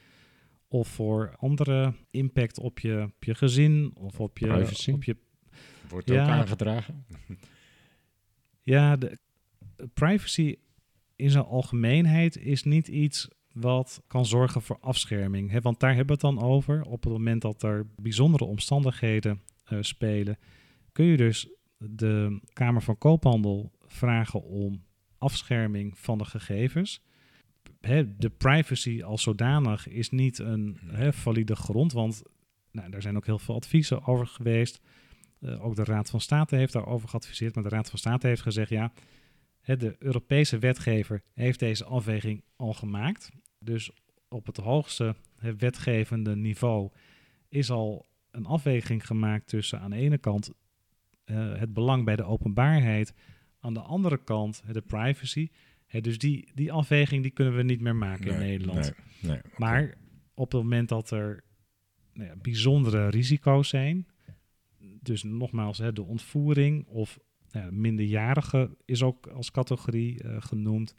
[0.67, 4.48] of voor andere impact op je, op je gezin of op je...
[4.48, 4.91] Privacy.
[4.91, 5.17] Op je
[5.89, 7.06] Wordt ook aangedragen.
[8.62, 9.19] Ja, de
[9.93, 10.56] privacy
[11.15, 15.62] in zijn algemeenheid is niet iets wat kan zorgen voor afscherming.
[15.62, 16.82] Want daar hebben we het dan over.
[16.84, 20.38] Op het moment dat er bijzondere omstandigheden uh, spelen,
[20.91, 24.84] kun je dus de Kamer van Koophandel vragen om
[25.18, 27.04] afscherming van de gegevens.
[28.18, 30.80] De privacy als zodanig is niet een
[31.12, 32.24] valide grond, want
[32.72, 34.82] nou, daar zijn ook heel veel adviezen over geweest.
[35.39, 38.41] Uh, ook de Raad van State heeft daarover geadviseerd, maar de Raad van State heeft
[38.41, 38.91] gezegd: ja,
[39.62, 43.32] de Europese wetgever heeft deze afweging al gemaakt.
[43.60, 43.91] Dus
[44.28, 45.15] op het hoogste
[45.58, 46.91] wetgevende niveau
[47.50, 50.52] is al een afweging gemaakt tussen aan de ene kant
[51.26, 53.13] uh, het belang bij de openbaarheid,
[53.60, 55.50] aan de andere kant de privacy.
[56.02, 58.94] dus die, die afweging die kunnen we niet meer maken in Nederland.
[59.20, 59.98] Nee, nee, Maar
[60.34, 61.44] op het moment dat er
[62.13, 64.08] nou ja, bijzondere risico's zijn,
[65.02, 67.20] dus nogmaals de ontvoering of
[67.52, 70.96] nou, minderjarige is ook als categorie uh, genoemd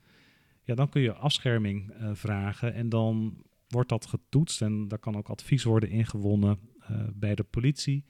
[0.67, 5.17] ja, dan kun je afscherming uh, vragen en dan wordt dat getoetst en daar kan
[5.17, 6.59] ook advies worden ingewonnen
[6.91, 8.05] uh, bij de politie.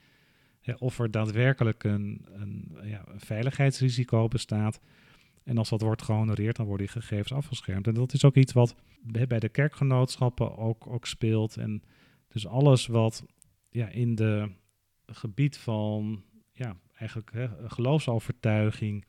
[0.78, 4.80] of er daadwerkelijk een, een, ja, veiligheidsrisico bestaat.
[5.42, 7.86] En als dat wordt gehonoreerd, dan worden die gegevens afgeschermd.
[7.86, 8.74] En dat is ook iets wat
[9.26, 11.56] bij de kerkgenootschappen ook, ook speelt.
[11.56, 11.82] En
[12.28, 13.24] dus alles wat
[13.68, 14.50] ja, in de
[15.06, 19.04] gebied van ja, eigenlijk hè, geloofsovertuiging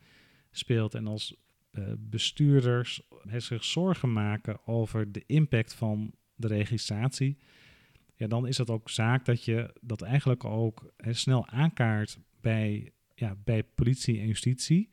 [0.51, 0.95] speelt.
[0.95, 1.35] En als
[1.97, 3.01] bestuurders
[3.37, 7.37] zich zorgen maken over de impact van de registratie,
[8.17, 13.35] ja, dan is het ook zaak dat je dat eigenlijk ook snel aankaart bij, ja,
[13.43, 14.89] bij politie en justitie.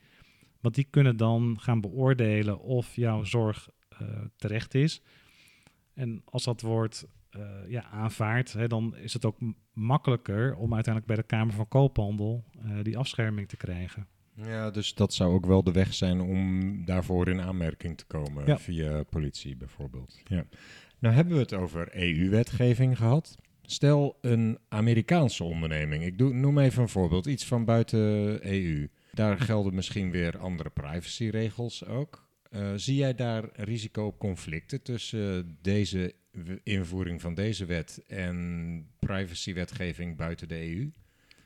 [0.61, 3.69] Want die kunnen dan gaan beoordelen of jouw zorg
[4.03, 5.03] uh, terecht is.
[5.95, 9.39] En als dat wordt uh, ja, aanvaard, dan is het ook
[9.73, 12.45] makkelijker om uiteindelijk bij de Kamer van Koophandel
[12.83, 14.07] die afscherming te krijgen.
[14.35, 18.47] Ja, dus dat zou ook wel de weg zijn om daarvoor in aanmerking te komen
[18.47, 18.59] ja.
[18.59, 20.21] via politie bijvoorbeeld.
[20.25, 20.47] Ja.
[20.99, 23.37] Nou hebben we het over EU-wetgeving gehad.
[23.63, 26.05] Stel een Amerikaanse onderneming.
[26.05, 27.99] Ik doe, noem even een voorbeeld, iets van buiten
[28.53, 28.89] EU.
[29.13, 32.29] Daar gelden misschien weer andere privacyregels ook.
[32.51, 36.15] Uh, zie jij daar risico op conflicten tussen deze
[36.63, 40.91] invoering van deze wet en privacywetgeving buiten de EU?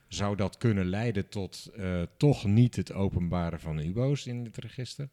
[0.09, 5.09] Zou dat kunnen leiden tot uh, toch niet het openbaren van UBO's in het register?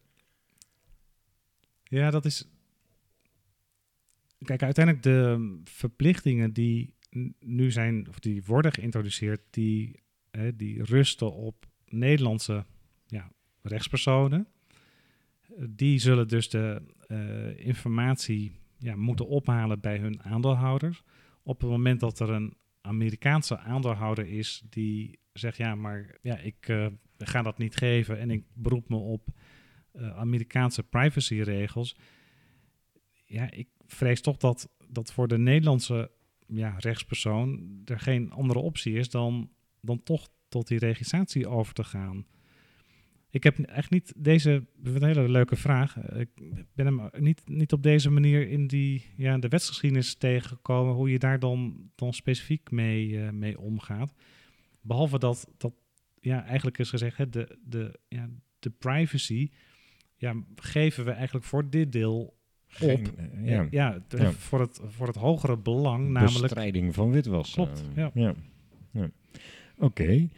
[1.84, 2.48] Ja, dat is.
[4.38, 6.94] Kijk, uiteindelijk de verplichtingen die
[7.40, 12.66] nu zijn, of die worden geïntroduceerd, die, hè, die rusten op Nederlandse
[13.06, 13.32] ja,
[13.62, 14.48] rechtspersonen.
[15.68, 21.02] Die zullen dus de uh, informatie ja, moeten ophalen bij hun aandeelhouders.
[21.42, 22.56] Op het moment dat er een
[22.86, 26.86] Amerikaanse aandeelhouder is die zegt: Ja, maar ja, ik uh,
[27.18, 29.28] ga dat niet geven en ik beroep me op
[29.92, 31.96] uh, Amerikaanse privacyregels.
[33.24, 36.10] Ja, ik vrees toch dat, dat voor de Nederlandse
[36.46, 41.84] ja, rechtspersoon er geen andere optie is dan, dan toch tot die registratie over te
[41.84, 42.26] gaan.
[43.36, 45.96] Ik heb echt niet deze, een hele leuke vraag.
[45.96, 46.28] Ik
[46.74, 51.18] ben hem niet, niet op deze manier in die, ja, de wetsgeschiedenis tegengekomen, hoe je
[51.18, 54.12] daar dan, dan specifiek mee, uh, mee omgaat.
[54.80, 55.72] Behalve dat, dat
[56.20, 59.50] ja, eigenlijk is gezegd, hè, de, de, ja, de privacy
[60.16, 62.36] ja, geven we eigenlijk voor dit deel
[62.80, 63.00] op.
[63.16, 66.40] Eh, ja, ja, ja, Voor, het, voor het hogere belang, namelijk...
[66.40, 67.64] Bestrijding van witwassen.
[67.64, 68.10] Klopt, ja.
[68.14, 68.34] ja.
[68.94, 69.10] Oké.
[69.76, 70.30] Okay.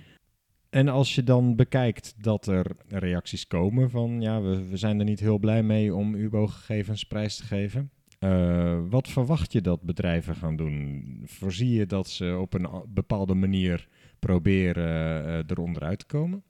[0.70, 5.04] En als je dan bekijkt dat er reacties komen van ja, we, we zijn er
[5.04, 7.90] niet heel blij mee om UBO-gegevens prijs te geven.
[8.20, 11.02] Uh, wat verwacht je dat bedrijven gaan doen?
[11.24, 16.42] Voorzie je dat ze op een bepaalde manier proberen uh, eronder uit te komen?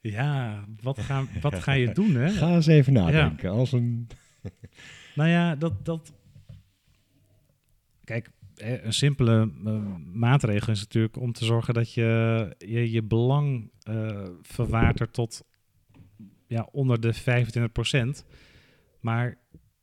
[0.00, 2.14] Ja, wat ga, wat ga je doen?
[2.14, 2.28] Hè?
[2.40, 3.50] Ga eens even nadenken.
[3.50, 3.56] Ja.
[3.56, 4.08] Als een...
[5.14, 6.12] nou ja, dat, dat.
[8.04, 13.70] Kijk, een simpele uh, maatregel is natuurlijk om te zorgen dat je je, je belang
[13.88, 15.44] uh, verwatert tot
[16.46, 17.14] ja, onder de
[18.22, 18.26] 25%.
[19.00, 19.38] Maar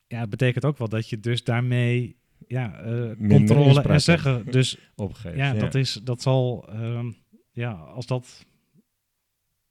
[0.07, 4.45] ja, het betekent ook wel dat je dus daarmee ja, uh, controle en zeggen.
[4.51, 5.37] Dus opgeeft.
[5.37, 7.11] Ja, Dat, is, dat zal, ehm,
[7.51, 8.45] ja, als dat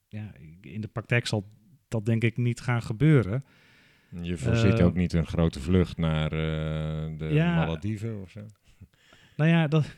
[0.09, 1.49] ja, in de praktijk zal
[1.89, 3.45] dat denk ik niet gaan gebeuren.
[4.23, 8.47] Je voorziet ook niet een grote vlucht naar de ja, Malediven of zo?
[9.41, 9.97] Nou ja, dat,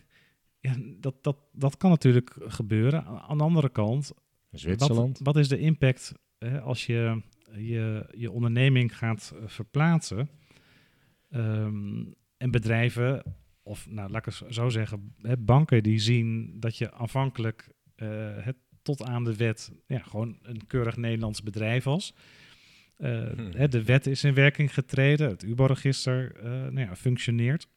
[0.60, 3.04] ja, dat, dat, dat kan natuurlijk gebeuren.
[3.04, 4.12] Aan de andere kant,
[4.50, 5.18] Zwitserland.
[5.18, 7.22] Wat, wat is de impact hè, als je,
[7.56, 10.28] je je onderneming gaat uh, verplaatsen
[11.30, 13.22] um, en bedrijven,
[13.62, 18.08] of nou laat ik het zo zeggen, hè, banken die zien dat je aanvankelijk uh,
[18.36, 22.14] het tot aan de wet ja, gewoon een keurig Nederlands bedrijf was.
[22.98, 23.70] Uh, hmm.
[23.70, 27.68] de wet is in werking getreden, het UBO-register nou ja, functioneert.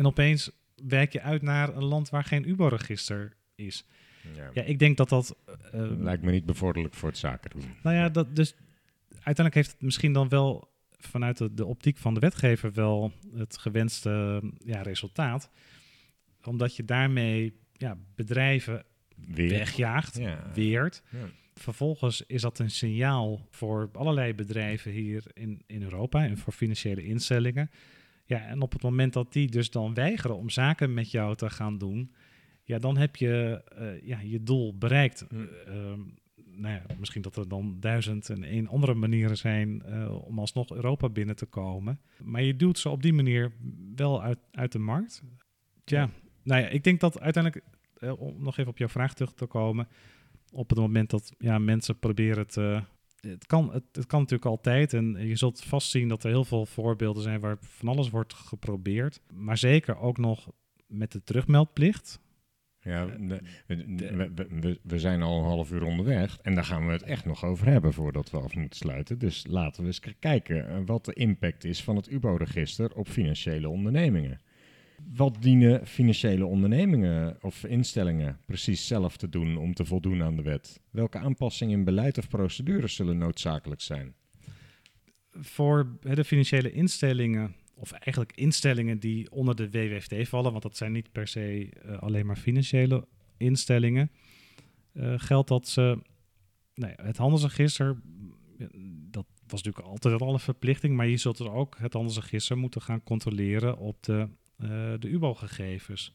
[0.00, 3.84] En opeens wijk je uit naar een land waar geen UBO-register is.
[4.34, 4.50] Ja.
[4.52, 4.62] ja.
[4.62, 5.36] ik denk dat dat...
[5.74, 7.64] Uh, Lijkt me niet bevorderlijk voor het zaken doen.
[7.82, 8.54] Nou ja, dat, dus
[9.08, 13.58] uiteindelijk heeft het misschien dan wel vanuit de, de optiek van de wetgever wel het
[13.58, 15.50] gewenste ja, resultaat.
[16.44, 18.84] Omdat je daarmee ja, bedrijven
[19.34, 20.50] wegjaagt, ja.
[20.54, 21.02] weert.
[21.08, 21.18] Ja.
[21.54, 27.04] Vervolgens is dat een signaal voor allerlei bedrijven hier in, in Europa en voor financiële
[27.04, 27.70] instellingen
[28.30, 31.50] ja, en op het moment dat die dus dan weigeren om zaken met jou te
[31.50, 32.12] gaan doen,
[32.64, 35.26] ja, dan heb je uh, ja, je doel bereikt.
[35.32, 35.44] Uh,
[36.44, 40.70] nou ja, misschien dat er dan duizend en één andere manieren zijn uh, om alsnog
[40.70, 42.00] Europa binnen te komen.
[42.22, 43.52] Maar je duwt ze op die manier
[43.96, 45.22] wel uit, uit de markt.
[45.84, 46.10] Tja, ja.
[46.42, 47.64] nou ja, ik denk dat uiteindelijk,
[48.18, 49.88] om nog even op jouw vraag terug te komen,
[50.52, 52.82] op het moment dat ja, mensen proberen te
[53.20, 54.94] het kan, het, het, kan natuurlijk altijd.
[54.94, 58.34] En je zult vast zien dat er heel veel voorbeelden zijn waar van alles wordt
[58.34, 59.20] geprobeerd.
[59.32, 60.48] Maar zeker ook nog
[60.86, 62.20] met de terugmeldplicht.
[62.82, 67.02] Ja, we, we, we, zijn al een half uur onderweg en daar gaan we het
[67.02, 69.18] echt nog over hebben voordat we af moeten sluiten.
[69.18, 73.68] Dus laten we eens kijken eh, wat de impact is van het UBO-register op financiële
[73.68, 74.40] ondernemingen.
[75.14, 80.42] Wat dienen financiële ondernemingen of instellingen precies zelf te doen om te voldoen aan de
[80.42, 80.80] wet?
[80.90, 84.14] Welke aanpassingen in beleid of procedures zullen noodzakelijk zijn?
[85.30, 90.92] Voor de financiële instellingen, of eigenlijk instellingen die onder de WWFT vallen, want dat zijn
[90.92, 94.10] niet per se uh, alleen maar financiële instellingen,
[94.92, 95.98] uh, geldt dat ze
[96.74, 98.00] nee, het handelsregister,
[99.10, 102.82] dat was natuurlijk altijd al een verplichting, maar je zult er ook het handelsregister moeten
[102.82, 104.28] gaan controleren op de,
[104.98, 106.14] de UBO-gegevens.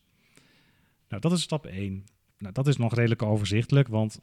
[1.08, 2.04] Nou, dat is stap 1.
[2.38, 4.20] Nou, dat is nog redelijk overzichtelijk, want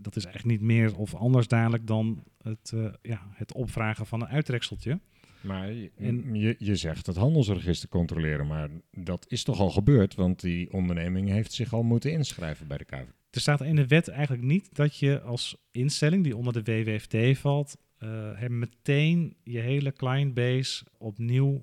[0.00, 4.20] dat is eigenlijk niet meer of anders dadelijk dan het, uh, ja, het opvragen van
[4.20, 5.00] een uittrekseltje.
[5.40, 10.72] Maar je, je zegt het handelsregister controleren, maar dat is toch al gebeurd, want die
[10.72, 13.14] onderneming heeft zich al moeten inschrijven bij de KVK.
[13.30, 17.38] Er staat in de wet eigenlijk niet dat je als instelling die onder de WWFT
[17.38, 21.62] valt, uh, meteen je hele clientbase opnieuw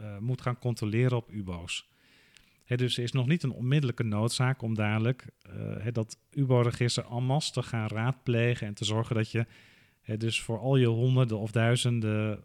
[0.00, 1.88] uh, moet gaan controleren op UBO's.
[2.64, 5.26] He, dus er is nog niet een onmiddellijke noodzaak om dadelijk
[5.56, 9.46] uh, dat UBO-register en masse te gaan raadplegen en te zorgen dat je
[10.18, 12.40] dus voor al je honderden of duizenden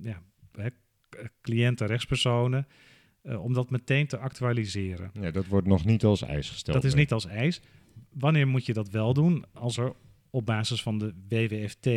[0.00, 0.22] ja,
[1.40, 2.66] cliënten, rechtspersonen,
[3.22, 5.10] om dat meteen te actualiseren.
[5.20, 6.76] Ja, dat wordt nog niet als eis gesteld.
[6.76, 7.60] Dat is niet als eis.
[8.10, 9.44] Wanneer moet je dat wel doen?
[9.52, 9.92] Als er
[10.30, 11.88] op basis van de WWFT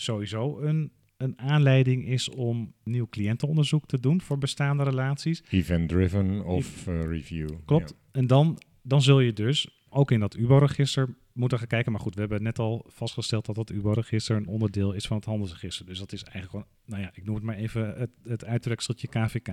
[0.00, 0.92] sowieso een,
[1.24, 5.42] een aanleiding is om nieuw cliëntenonderzoek te doen voor bestaande relaties.
[5.50, 7.48] Event-driven of uh, review.
[7.64, 7.94] Klopt.
[8.12, 11.92] En dan, dan zul je dus ook in dat UBO-register moeten gaan kijken.
[11.92, 15.26] Maar goed, we hebben net al vastgesteld dat dat UBO-register een onderdeel is van het
[15.26, 15.86] handelsregister.
[15.86, 19.08] Dus dat is eigenlijk gewoon, nou ja, ik noem het maar even het, het uittrekseltje
[19.08, 19.48] KVK.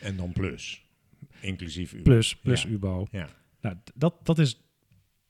[0.00, 0.84] En dan plus,
[1.40, 2.02] inclusief UBO.
[2.02, 2.68] Plus, plus ja.
[2.68, 3.06] UBO.
[3.10, 3.28] Ja.
[3.60, 4.60] Nou, dat, dat is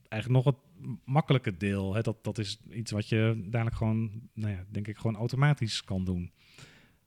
[0.08, 0.65] eigenlijk nog het
[1.04, 1.94] makkelijke deel.
[1.94, 5.84] Hè, dat, dat is iets wat je dadelijk gewoon, nou ja, denk ik, gewoon automatisch
[5.84, 6.32] kan doen.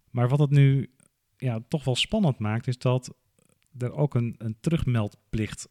[0.10, 0.90] Maar wat het nu
[1.38, 3.16] ja, toch wel spannend maakt, is dat
[3.78, 5.70] er ook een, een terugmeldplicht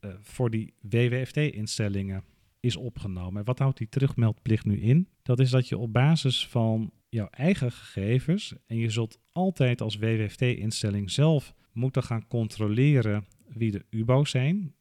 [0.00, 2.24] uh, voor die WWFT-instellingen
[2.60, 3.40] is opgenomen.
[3.40, 5.08] En wat houdt die terugmeldplicht nu in?
[5.22, 9.96] Dat is dat je op basis van jouw eigen gegevens, en je zult altijd als
[9.96, 14.74] WWFT-instelling zelf moeten gaan controleren wie de UBO's zijn.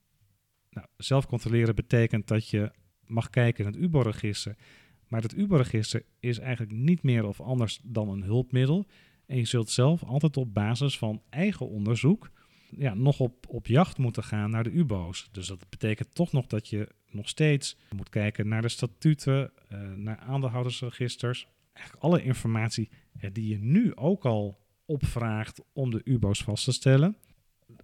[0.69, 2.71] Nou, zelf controleren betekent dat je
[3.05, 4.55] mag kijken in het UBO-register.
[5.07, 8.85] Maar het UBO-register is eigenlijk niet meer of anders dan een hulpmiddel.
[9.25, 12.31] En je zult zelf altijd op basis van eigen onderzoek
[12.77, 15.29] ja, nog op, op jacht moeten gaan naar de UBO's.
[15.31, 19.93] Dus dat betekent toch nog dat je nog steeds moet kijken naar de statuten, uh,
[19.95, 21.47] naar aandeelhoudersregisters.
[21.73, 22.89] Eigenlijk alle informatie
[23.31, 27.17] die je nu ook al opvraagt om de UBO's vast te stellen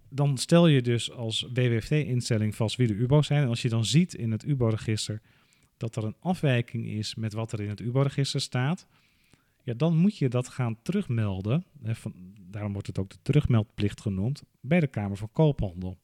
[0.08, 3.42] dan stel je dus als WWFT-instelling vast wie de UBO's zijn.
[3.42, 5.20] En als je dan ziet in het UBO-register
[5.76, 8.86] dat er een afwijking is met wat er in het UBO-register staat,
[9.62, 11.64] ja, dan moet je dat gaan terugmelden.
[12.50, 15.98] Daarom wordt het ook de terugmeldplicht genoemd bij de Kamer van Koophandel.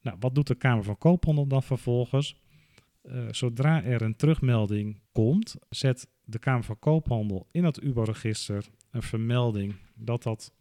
[0.00, 2.36] Nou, wat doet de Kamer van Koophandel dan vervolgens?
[3.02, 9.02] Uh, zodra er een terugmelding komt, zet de Kamer van Koophandel in het UBO-register een
[9.02, 10.52] vermelding dat dat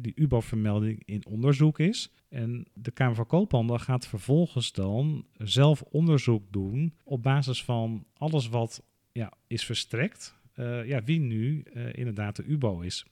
[0.00, 2.12] die UBO-vermelding in onderzoek is.
[2.28, 8.48] En de Kamer van Koophandel gaat vervolgens dan zelf onderzoek doen op basis van alles
[8.48, 10.36] wat ja, is verstrekt.
[10.56, 13.06] Uh, ja, wie nu uh, inderdaad de UBO is.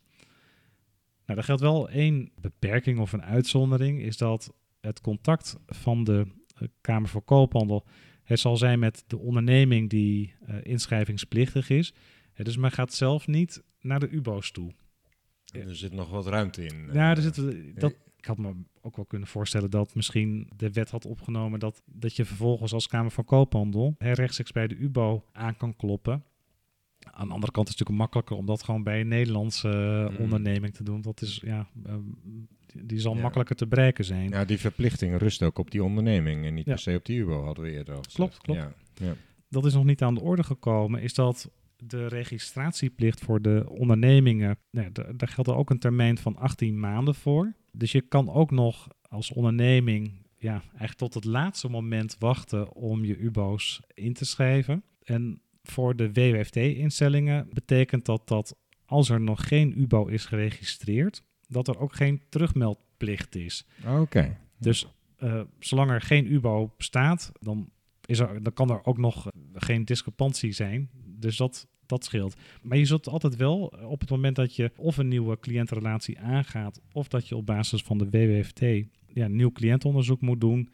[1.27, 6.27] Nou, er geldt wel één beperking of een uitzondering, is dat het contact van de
[6.81, 7.87] Kamer van Koophandel
[8.23, 11.95] het zal zijn met de onderneming die inschrijvingsplichtig is.
[12.35, 14.73] dus men gaat zelf niet naar de UBO's toe.
[15.61, 16.89] Er zit nog wat ruimte in.
[16.93, 17.35] Ja, er zit,
[17.81, 21.83] dat, ik had me ook wel kunnen voorstellen dat misschien de wet had opgenomen dat,
[21.85, 26.25] dat je vervolgens als Kamer van Koophandel rechtstreeks bij de UBO aan kan kloppen.
[27.11, 29.69] Aan de andere kant is het natuurlijk makkelijker om dat gewoon bij een Nederlandse
[30.11, 30.17] mm.
[30.17, 31.01] onderneming te doen.
[31.01, 31.69] Dat is, ja,
[32.83, 34.29] die zal makkelijker te bereiken zijn.
[34.29, 37.45] Ja, die verplichting rust ook op die onderneming en niet per se op die UBO,
[37.45, 38.15] hadden we eerder al gezegd.
[38.15, 38.75] Klopt, klopt.
[38.95, 39.15] Ja.
[39.49, 41.03] Dat is nog niet aan de orde gekomen.
[41.03, 46.81] Is dat de registratieplicht voor de ondernemingen, nou, daar geldt ook een termijn van 18
[46.81, 47.53] maanden voor.
[47.73, 53.05] Dus je kan ook nog als onderneming ja, eigenlijk tot het laatste moment wachten om
[53.05, 54.83] je UBO's in te schrijven.
[55.03, 61.69] En voor de WWFT-instellingen betekent dat dat als er nog geen UBO is geregistreerd, dat
[61.69, 63.67] er ook geen terugmeldplicht is.
[63.87, 64.39] Oké.
[64.59, 64.87] Dus
[65.19, 67.71] uh, zolang er geen UBO bestaat, dan,
[68.05, 72.35] is er, dan kan er ook nog geen discrepantie zijn dus dat, dat scheelt.
[72.63, 76.19] Maar je zult altijd wel eh, op het moment dat je of een nieuwe cliëntenrelatie
[76.19, 78.61] aangaat, of dat je op basis van de WWFT
[79.07, 80.69] ja, nieuw cliëntonderzoek moet doen,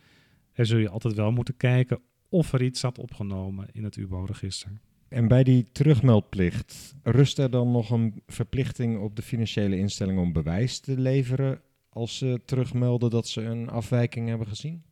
[0.54, 4.80] dan zul je altijd wel moeten kijken of er iets staat opgenomen in het UBO-register.
[5.08, 10.32] En bij die terugmeldplicht, rust er dan nog een verplichting op de financiële instelling om
[10.32, 14.82] bewijs te leveren als ze terugmelden dat ze een afwijking hebben gezien?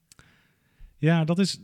[0.97, 1.61] Ja, dat is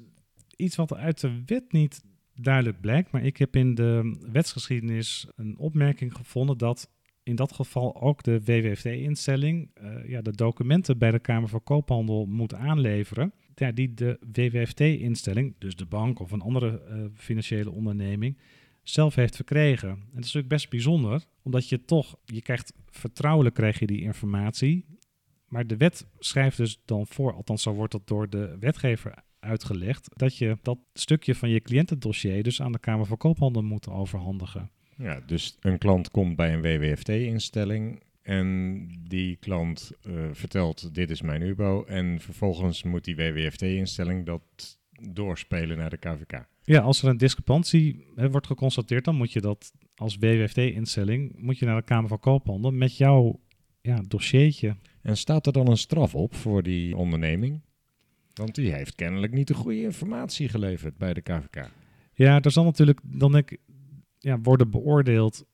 [0.56, 2.02] iets wat uit de wet niet
[2.40, 3.10] duidelijk blijkt.
[3.10, 6.90] Maar ik heb in de wetsgeschiedenis een opmerking gevonden dat
[7.22, 12.26] in dat geval ook de WWFT-instelling uh, ja, de documenten bij de Kamer van Koophandel
[12.26, 13.32] moet aanleveren.
[13.74, 18.38] die de WWFT-instelling, dus de bank of een andere uh, financiële onderneming,
[18.82, 19.88] zelf heeft verkregen.
[19.88, 24.02] En dat is natuurlijk best bijzonder, omdat je toch, je krijgt vertrouwelijk krijg je die
[24.02, 24.84] informatie,
[25.48, 30.08] maar de wet schrijft dus dan voor, althans zo wordt dat door de wetgever uitgelegd,
[30.16, 34.70] dat je dat stukje van je cliëntendossier dus aan de Kamer van Koophandel moet overhandigen.
[34.96, 41.22] Ja, dus een klant komt bij een WWFT-instelling en die klant uh, vertelt dit is
[41.22, 44.42] mijn UBO en vervolgens moet die WWFT-instelling dat
[45.10, 46.46] doorspelen naar de KVK.
[46.62, 51.58] Ja, als er een discrepantie hè, wordt geconstateerd, dan moet je dat als WWFT-instelling moet
[51.58, 53.40] je naar de Kamer van Koophandel met jouw
[53.80, 54.76] ja, dossiertje.
[55.02, 57.60] En staat er dan een straf op voor die onderneming?
[58.36, 61.70] Want die heeft kennelijk niet de goede informatie geleverd bij de KVK.
[62.12, 63.58] Ja, er zal natuurlijk dan ik,
[64.18, 65.44] ja, worden beoordeeld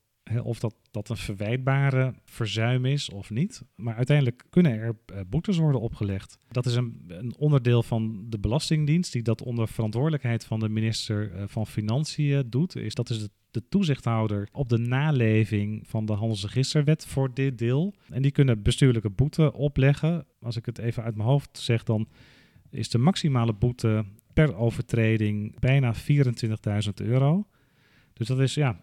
[0.43, 3.63] of dat, dat een verwijtbare verzuim is of niet.
[3.75, 6.37] Maar uiteindelijk kunnen er uh, boetes worden opgelegd.
[6.47, 11.31] Dat is een, een, onderdeel van de Belastingdienst, die dat onder verantwoordelijkheid van de minister
[11.35, 12.75] uh, van Financiën doet.
[12.75, 17.93] Is, dat is de, de toezichthouder op de naleving van de handelsregisterwet voor dit deel.
[18.09, 20.25] En die kunnen bestuurlijke boete opleggen.
[20.41, 22.07] Als ik het even uit mijn hoofd zeg, dan
[22.73, 25.99] is de maximale boete per overtreding bijna 24.000
[26.93, 27.47] euro.
[28.13, 28.79] Dus dat is ja,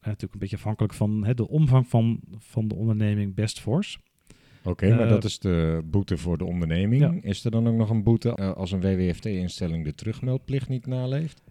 [0.00, 3.98] natuurlijk een beetje afhankelijk van hè, de omvang van, van de onderneming best force.
[4.64, 7.24] Oké, maar dat eh, is de boete voor de onderneming.
[7.24, 11.42] Is er dan ook nog een boete uh, als een WWFT-instelling de terugmeldplicht niet naleeft?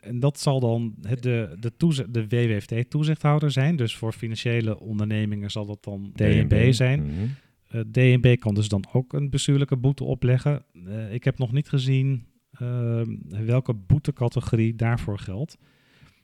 [0.00, 3.76] En dat zal dan het, de, de, de WWFT-toezichthouder zijn.
[3.76, 7.02] Dus voor financiële ondernemingen zal dat dan DNB, zijn.
[7.02, 7.34] Mm -hmm.
[7.70, 10.64] Uh, DNB kan dus dan ook een bestuurlijke boete opleggen.
[11.10, 15.56] ik heb nog niet gezien ehm, welke boetecategorie daarvoor geldt.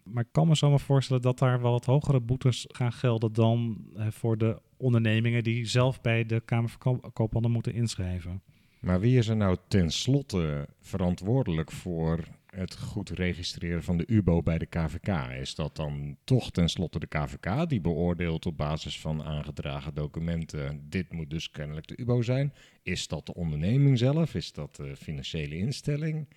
[0.05, 3.85] Maar ik kan me zomaar voorstellen dat daar wel wat hogere boetes gaan gelden dan
[3.97, 8.43] eh, voor de ondernemingen die zelf bij de Kamer van Koophandel moeten inschrijven.
[8.81, 12.25] Maar wie is er nou tenslotte verantwoordelijk voor
[12.55, 15.09] het goed registreren van de UBO bij de KVK?
[15.41, 21.13] Is dat dan toch tenslotte de KVK die beoordeelt op basis van aangedragen documenten, dit
[21.13, 22.53] moet dus kennelijk de UBO zijn?
[22.83, 24.35] Is dat de onderneming zelf?
[24.35, 26.29] Is dat de financiële instelling?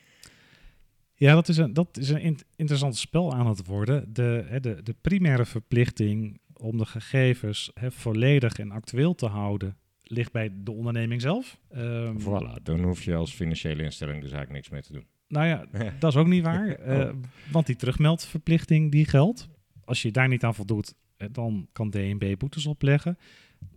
[1.15, 4.13] Ja, dat is een, dat is een interessant spel aan het worden.
[4.13, 10.31] De, de, de primaire verplichting om de gegevens hè, volledig en actueel te houden ligt
[10.31, 11.59] bij de onderneming zelf.
[11.75, 15.16] Um, voilà, dan hoef je als financiële instelling dus eigenlijk niks mee te doen.
[15.27, 15.65] Nou ja,
[15.99, 16.87] dat is ook niet waar.
[16.87, 17.09] Uh,
[17.51, 19.49] Want die terugmeldverplichting die geldt.
[19.85, 23.17] Als je daar niet aan voldoet, eh, dan kan DNB boetes opleggen.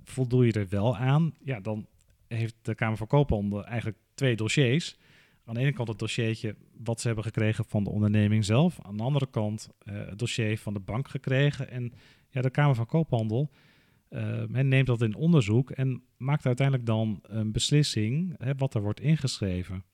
[0.04, 1.86] Voldoe je er wel aan, ja, dan
[2.26, 4.96] heeft de Kamer van Koophandel eigenlijk twee dossiers
[5.50, 8.78] aan de ene kant het dossiertje wat ze hebben gekregen van de onderneming zelf.
[8.82, 11.70] Aan de andere kant uh, het dossier van de bank gekregen.
[11.70, 11.92] En
[12.28, 13.50] ja, de Kamer van Koophandel
[14.10, 19.00] uh, neemt dat in onderzoek en maakt uiteindelijk dan een beslissing hè, wat er wordt
[19.00, 19.84] ingeschreven.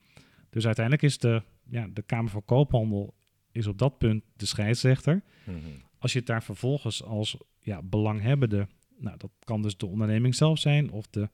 [0.56, 3.14] Dus uiteindelijk is de, ja, de Kamer van Koophandel
[3.52, 5.22] is op dat punt de scheidsrechter.
[5.44, 5.56] Mhm.
[5.98, 10.58] Als je het daar vervolgens als ja, belanghebbende, nou dat kan dus de onderneming zelf
[10.58, 11.28] zijn of de,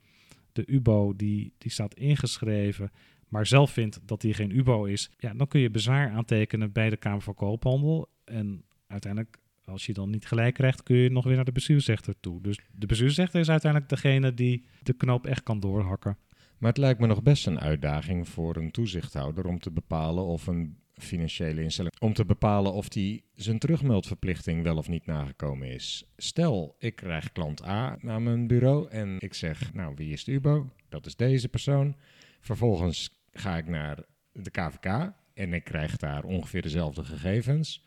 [0.53, 2.91] de UBO die, die staat ingeschreven
[3.29, 6.91] maar zelf vindt dat hij geen UBO is, ja, dan kun je bezwaar aantekenen bij
[6.91, 8.09] de Kamer van Koophandel.
[8.25, 12.15] En uiteindelijk, als je dan niet gelijk krijgt, kun je nog weer naar de bestuursrechter
[12.21, 12.41] toe.
[12.41, 16.19] Dus de bestuursrechter is uiteindelijk degene die de knoop echt kan doorhakken.
[16.63, 20.47] Maar het lijkt me nog best een uitdaging voor een toezichthouder om te bepalen of
[20.47, 26.13] een financiële instelling, om te bepalen of die zijn terugmeldverplichting wel of niet nagekomen is.
[26.17, 30.33] Stel, ik krijg klant A naar mijn bureau en ik zeg, nou wie is de
[30.33, 30.71] UBO?
[30.89, 31.97] Dat is deze persoon.
[32.41, 37.85] Vervolgens ga ik naar de KVK en ik krijg daar ongeveer dezelfde gegevens.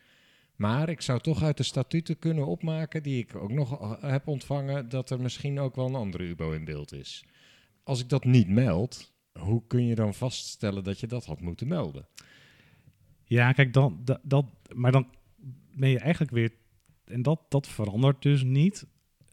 [0.55, 4.89] Maar ik zou toch uit de statuten kunnen opmaken, die ik ook nog heb ontvangen,
[4.89, 7.25] dat er misschien ook wel een andere UBO in beeld is.
[7.85, 11.67] Als ik dat niet meld, hoe kun je dan vaststellen dat je dat had moeten
[11.67, 12.07] melden?
[13.23, 15.07] Ja, kijk, dan, dat, dat, maar dan
[15.75, 16.51] ben je eigenlijk weer.
[17.05, 18.87] En dat, dat verandert dus niet.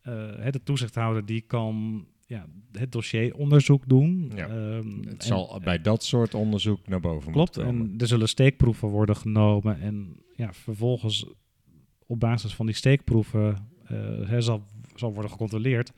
[0.09, 4.33] Uh, de toezichthouder die kan ja, het dossieronderzoek doen.
[4.35, 4.49] Ja.
[4.49, 9.17] Ehm, het zal bij dat soort onderzoek naar boven Klopt, en er zullen steekproeven worden
[9.17, 9.81] genomen.
[9.81, 11.27] En ja, vervolgens
[12.07, 14.63] op basis van die steekproeven uh, zal,
[14.95, 15.93] zal worden gecontroleerd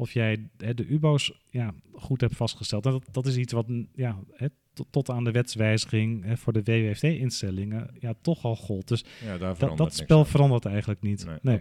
[0.00, 2.86] of jij hè, de UBO's ja, goed hebt vastgesteld.
[2.86, 4.46] En dat, dat is iets wat ja, hè,
[4.90, 8.88] tot, aan de wetswijziging hè, voor de WWFT-instellingen ja, toch al gold.
[8.88, 11.26] Dus ja, dat, dat spel verandert eigenlijk niet.
[11.42, 11.60] Nee.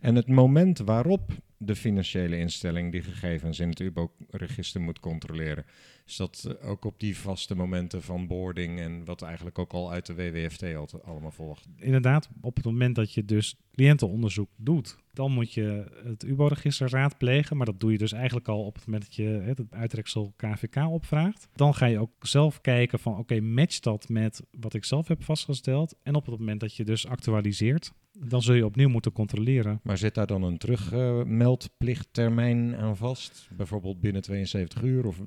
[0.00, 5.64] En het moment waarop de financiële instelling die gegevens in het UBO-register moet controleren?
[6.10, 9.92] Is dat eh, ook op die vaste momenten van boarding en wat eigenlijk ook al
[9.92, 11.68] uit de WWFT al allemaal volgt?
[11.76, 17.56] Inderdaad, op het moment dat je dus cliëntenonderzoek doet, dan moet je het UBO-register raadplegen.
[17.56, 20.76] Maar dat doe je dus eigenlijk al op het moment dat je het uitreksel KVK
[20.76, 21.48] opvraagt.
[21.54, 25.24] Dan ga je ook zelf kijken van oké, matcht dat met wat ik zelf heb
[25.24, 25.94] vastgesteld?
[26.02, 29.80] En op het moment dat je dus actualiseert, dan zul je opnieuw moeten controleren.
[29.82, 33.48] Maar zit daar dan een terugmeldplichttermijn aan vast?
[33.56, 35.20] Bijvoorbeeld binnen 72 uur of,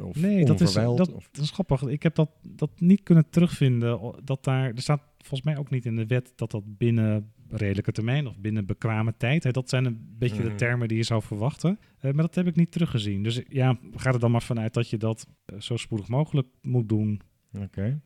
[0.00, 1.10] of Nee, dat is, dat, dat,
[1.40, 1.82] is grappig.
[1.82, 4.14] Ik heb dat, dat niet kunnen terugvinden.
[4.24, 7.92] Dat daar, er staat volgens mij ook niet in de wet dat dat binnen redelijke
[7.92, 9.44] termijn of binnen bekwame tijd.
[9.44, 10.56] Hè, dat zijn een beetje de mhm.
[10.56, 11.78] termen die je zou verwachten.
[11.80, 13.22] Uh, maar dat heb ik niet teruggezien.
[13.22, 16.88] Dus ja, ga er dan maar vanuit dat je dat uh, zo spoedig mogelijk moet
[16.88, 17.20] doen.
[17.58, 18.00] Oké.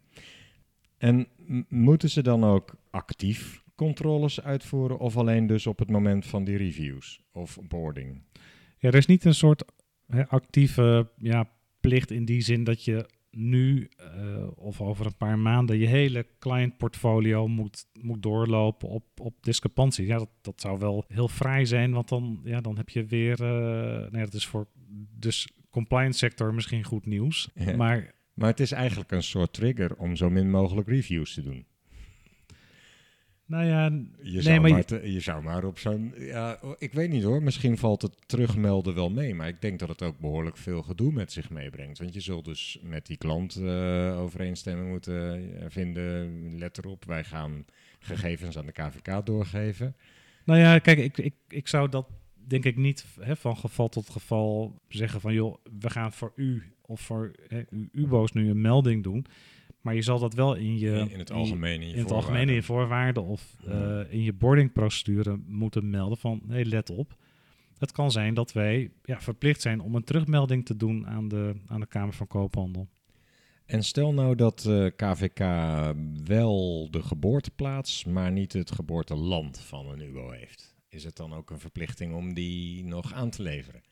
[0.98, 1.26] En
[1.68, 6.56] moeten ze dan ook actief controles uitvoeren of alleen dus op het moment van die
[6.56, 8.22] reviews of boarding?
[8.78, 9.64] Ja, er is niet een soort
[10.06, 11.50] hè, actieve ja,
[11.80, 16.26] plicht in die zin dat je nu uh, of over een paar maanden je hele
[16.38, 20.06] client portfolio moet, moet doorlopen op, op discrepanties.
[20.06, 23.40] Ja, dat, dat zou wel heel fraai zijn, want dan, ja, dan heb je weer,
[23.42, 24.66] uh, nee, dat is voor
[25.18, 27.48] dus compliance sector misschien goed nieuws.
[27.76, 31.66] Maar, maar het is eigenlijk een soort trigger om zo min mogelijk reviews te doen.
[33.46, 33.90] Nou ja,
[34.22, 35.20] je, zou maar, je...
[35.20, 36.14] zou maar op zo'n.
[36.18, 37.42] Ja, ik weet niet hoor.
[37.42, 39.34] Misschien valt het terugmelden wel mee.
[39.34, 41.98] Maar ik denk dat het ook behoorlijk veel gedoe met zich meebrengt.
[41.98, 46.58] Want je zult dus met die klant uh, overeenstemming moeten eh, vinden.
[46.58, 47.64] Let erop, wij gaan
[47.98, 49.96] gegevens aan de KVK doorgeven.
[50.44, 52.06] Nou ja, kijk, ik, ik, ik zou dat
[52.46, 56.62] denk ik niet hè, van geval tot geval zeggen van joh, we gaan voor u
[56.80, 59.26] of voor hè, uw UBO's nu een melding doen.
[59.84, 61.06] Maar je zal dat wel in je...
[61.10, 64.32] In, het algemeen in je, in het algemeen in je voorwaarden of uh, in je
[64.32, 66.42] boardingprocedure moeten melden van...
[66.48, 67.16] Hey, let op.
[67.78, 71.54] Het kan zijn dat wij ja, verplicht zijn om een terugmelding te doen aan de,
[71.66, 72.88] aan de Kamer van Koophandel.
[73.66, 75.38] En stel nou dat uh, eh, KVK
[76.24, 80.74] wel de geboorteplaats, maar niet het geboorteland van een UBO heeft.
[80.88, 83.82] Is het dan ook een verplichting om die nog aan te leveren?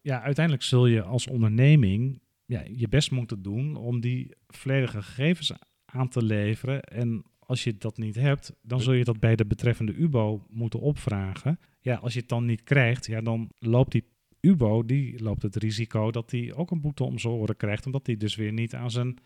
[0.00, 5.52] Ja, uiteindelijk zul je als onderneming ja, je best moeten doen om die volledige gegevens
[5.84, 6.82] aan te leveren.
[6.82, 10.80] En als je dat niet hebt, dan zul je dat bij de betreffende UBO moeten
[10.80, 11.58] opvragen.
[11.80, 14.04] Ja, als je het dan niet krijgt, ja, dan loopt die
[14.40, 18.06] UBO die loopt het risico dat hij ook een boete om zijn oren krijgt, omdat
[18.06, 19.18] hij dus weer niet aan zijn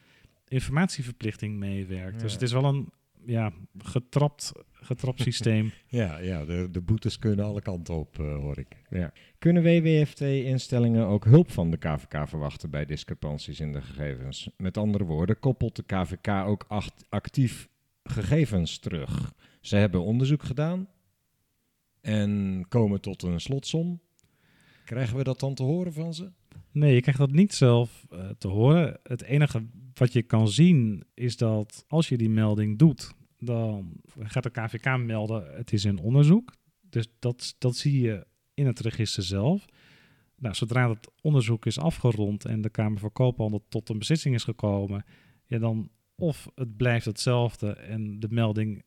[0.49, 2.21] informatieverplichting meewerkt.
[2.21, 2.89] Dus het is wel een
[3.27, 4.53] ja, getrapt,
[4.83, 5.73] getrapt systeem.
[5.87, 8.77] ja, ja de, de boetes kunnen alle kanten op, uh, hoor ik.
[8.91, 9.13] Ja.
[9.39, 14.51] Kunnen WWFT-instellingen ook hulp van de KVK verwachten bij discrepanties in de gegevens?
[14.57, 16.67] Met andere woorden, koppelt de KVK ook
[17.09, 17.69] actief
[18.05, 19.33] gegevens terug?
[19.61, 20.89] Ze hebben onderzoek gedaan
[22.01, 24.01] en komen tot een slotsom.
[24.85, 26.31] Krijgen we dat dan te horen van ze?
[26.73, 29.01] Nee, je krijgt dat niet zelf uh, te horen.
[29.03, 34.43] Het enige wat je kan zien is dat als je die melding doet, dan gaat
[34.43, 36.53] de KVK melden, het is in onderzoek.
[36.81, 39.65] Dus dat, dat zie je in het register zelf.
[40.37, 44.45] Nou, zodra het onderzoek is afgerond en de Kamer van Koophandel tot een beslissing is
[44.45, 45.05] gekomen,
[45.47, 48.85] ja, dan of het blijft hetzelfde en de melding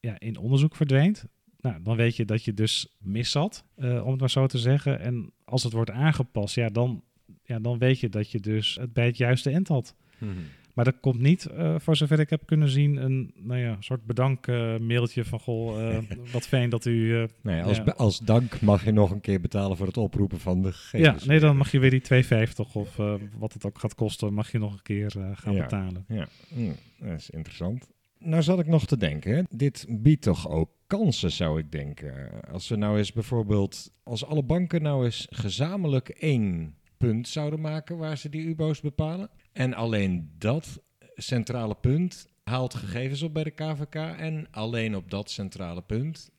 [0.00, 1.26] ja, in onderzoek verdwijnt.
[1.60, 4.58] Nou, dan weet je dat je dus mis zat, uh, om het maar zo te
[4.58, 5.00] zeggen.
[5.00, 7.04] En als het wordt aangepast, ja, dan,
[7.42, 9.94] ja, dan weet je dat je dus het bij het juiste eind had.
[10.18, 10.32] Mhm.
[10.78, 14.04] Maar dat komt niet, uh, voor zover ik heb kunnen zien, een nou ja, soort
[14.04, 15.98] bedankmailtje uh, van goh, uh,
[16.32, 17.26] wat fijn dat u...
[17.42, 20.72] nee, als, als dank mag je nog een keer betalen voor het oproepen van de
[20.72, 21.22] gegevens.
[21.22, 22.96] Ja, nee, dan mag je weer die 2,50 of
[23.38, 26.04] wat het ook gaat kosten, mag je nog een keer gaan betalen.
[26.08, 27.88] Ja, mm, dat is interessant.
[28.18, 32.30] Nou zat ik nog te denken, dit biedt toch ook kansen, zou ik denken.
[32.50, 37.96] Als we nou eens bijvoorbeeld, als alle banken nou eens gezamenlijk één punt zouden maken
[37.96, 39.30] waar ze die UBO's bepalen.
[39.58, 40.82] En alleen dat
[41.14, 46.30] centrale punt haalt gegevens op bij de KVK en alleen op dat centrale punt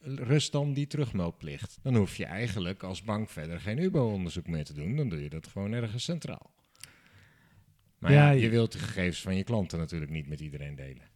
[0.00, 1.78] rust dan die terugmeldplicht.
[1.82, 4.96] Dan hoef je eigenlijk als bank verder geen UBO-onderzoek meer te doen.
[4.96, 6.50] Dan doe je dat gewoon ergens centraal.
[7.98, 11.10] Maar ja, je wilt de gegevens van je klanten natuurlijk niet met iedereen delen.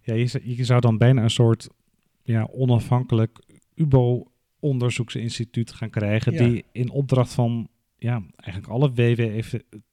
[0.00, 1.68] Ja, je, je zou dan bijna een soort
[2.22, 3.38] ja, onafhankelijk
[3.74, 8.92] UBO-onderzoeksinstituut gaan krijgen, die in opdracht van ja, eigenlijk alle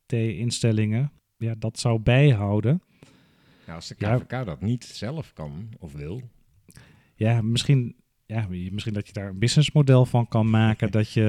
[0.09, 2.81] WWFT-instellingen ja, dat zou bijhouden.
[3.65, 6.21] Nou, als de KVK dat niet zelf kan of wil.
[7.15, 7.95] Ja, misschien,
[8.25, 10.91] ja, misschien dat je daar een businessmodel van kan maken.
[10.99, 11.21] dat je,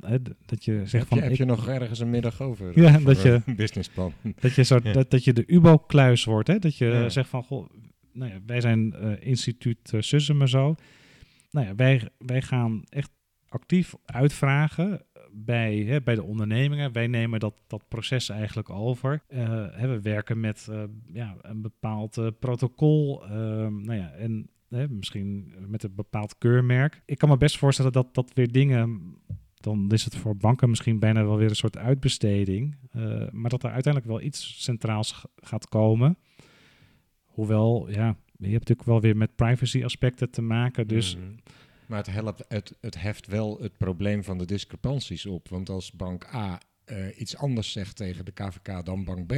[0.00, 1.18] hè, dat je zegt heb van.
[1.18, 2.80] Je, heb je nog ergens een middag over?
[2.80, 3.40] Ja, dat je.
[3.46, 4.12] Een businessplan.
[4.40, 6.48] Dat je, zo, dat, dat je de UBO-kluis wordt.
[6.48, 6.58] Hè?
[6.58, 7.42] Dat je zegt van.
[7.42, 7.70] Goh,
[8.12, 10.74] nou ja, wij zijn uh, instituut uh, Sussum en zo.
[11.50, 13.10] Nou ja, wij, wij gaan echt
[13.48, 15.00] actief uitvragen
[15.32, 16.92] bij, hè, bij de ondernemingen.
[16.92, 19.22] Wij nemen dat, dat proces eigenlijk over.
[19.28, 23.22] Hè, we werken met uh, ja, een bepaald uh, protocol.
[23.68, 27.02] nou ja, en hè, misschien met een bepaald keurmerk.
[27.04, 29.16] Ik kan me best voorstellen dat dat weer dingen
[29.54, 32.76] dan is het voor banken misschien bijna wel weer een soort uitbesteding.
[33.30, 36.16] Maar dat er uiteindelijk wel iets centraals gaat komen.
[37.24, 40.88] Hoewel, ja, je hebt natuurlijk wel weer met privacy aspecten te maken.
[40.88, 41.16] Dus.
[41.16, 41.34] Mm.
[41.86, 45.48] Maar het, helpt, het, het heft wel het probleem van de discrepanties op.
[45.48, 49.34] Want als bank A uh, iets anders zegt tegen de KVK dan bank B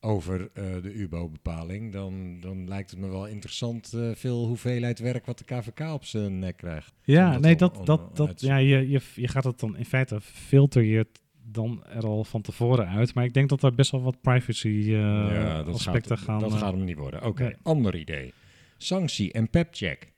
[0.00, 5.26] over uh, de UBO-bepaling, dan, dan lijkt het me wel interessant uh, veel hoeveelheid werk
[5.26, 6.92] wat de KVK op zijn nek krijgt.
[7.02, 10.82] Ja, nee, dat, dat, dat, ja, je, je, je gaat het dan in feite filter
[10.82, 11.06] je
[11.42, 13.14] dan er al van tevoren uit.
[13.14, 16.38] Maar ik denk dat er best wel wat privacy uh, ja, aspecten gaat, gaan.
[16.38, 17.20] Dat gaat hem niet worden.
[17.20, 17.56] Oké, okay, nee.
[17.62, 18.32] ander idee.
[18.76, 20.12] Sanctie en pepcheck.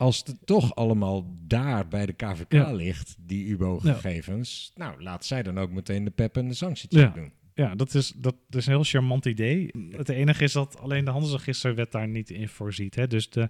[0.00, 2.72] Als het toch allemaal daar bij de KVK ja.
[2.72, 4.84] ligt, die UBO-gegevens, ja.
[4.84, 7.32] nou, laat zij dan ook meteen de pep en de sanctiecheck doen.
[7.54, 9.70] Ja, dat is, dat is een heel charmant idee.
[9.90, 12.94] Het enige is dat alleen de handelsregisterwet daar niet in voorziet.
[12.94, 13.06] Hè?
[13.06, 13.48] Dus de,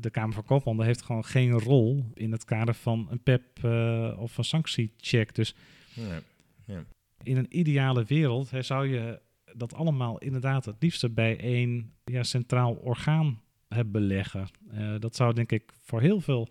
[0.00, 4.16] de Kamer van Koophandel heeft gewoon geen rol in het kader van een PEP uh,
[4.18, 5.34] of een sanctiecheck.
[5.34, 5.54] Dus
[5.92, 6.20] ja,
[6.66, 6.84] ja.
[7.22, 9.20] in een ideale wereld hè, zou je
[9.54, 13.42] dat allemaal inderdaad het liefste bij één ja, centraal orgaan
[13.74, 14.48] hebben leggen.
[14.72, 16.48] Uh, dat zou denk ik voor heel veel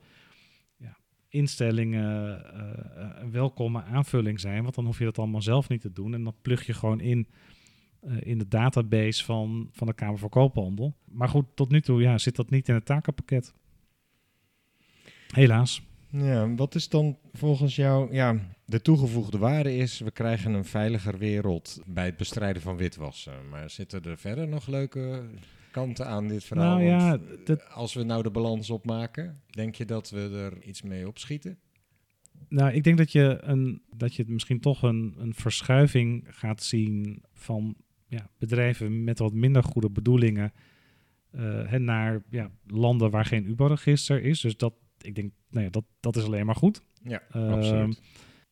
[1.30, 4.64] instellingen uh, een welkome aanvulling zijn.
[4.64, 6.14] Want dan hoef je dat allemaal zelf niet te doen.
[6.14, 7.28] En dan plug je gewoon in
[8.20, 10.96] in de database van, van de Kamer van Koophandel.
[11.06, 13.54] Maar goed, tot nu toe ja, zit dat niet in het takenpakket.
[15.28, 15.82] Helaas.
[16.10, 18.14] Ja, wat is dan volgens jou...
[18.14, 20.00] Ja, de toegevoegde waarde is...
[20.00, 23.50] we krijgen een veiliger wereld bij het bestrijden van witwassen.
[23.50, 25.24] Maar zitten er verder nog leuke
[25.74, 26.78] kanten aan dit verhaal?
[26.78, 27.70] Nou ja, dat...
[27.70, 31.58] Als we nou de balans opmaken, denk je dat we er iets mee opschieten?
[32.50, 37.24] Nou, ik denk dat je, een, dat je misschien toch een, een verschuiving gaat zien
[37.34, 37.76] van
[38.08, 40.54] ja, bedrijven met wat minder goede bedoelingen
[41.36, 44.42] uh, naar ja, landen waar geen UBO-register is.
[44.42, 46.84] Dus dat, ik denk, nou ja, dat, dat is alleen maar goed.
[47.04, 48.02] Ja, uh, absoluut.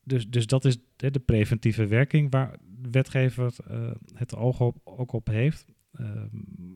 [0.04, 4.78] Dus, dus dat is de, de preventieve werking waar de wetgever uh, het oog op,
[4.84, 5.66] ook op heeft.
[5.92, 6.28] Ehm,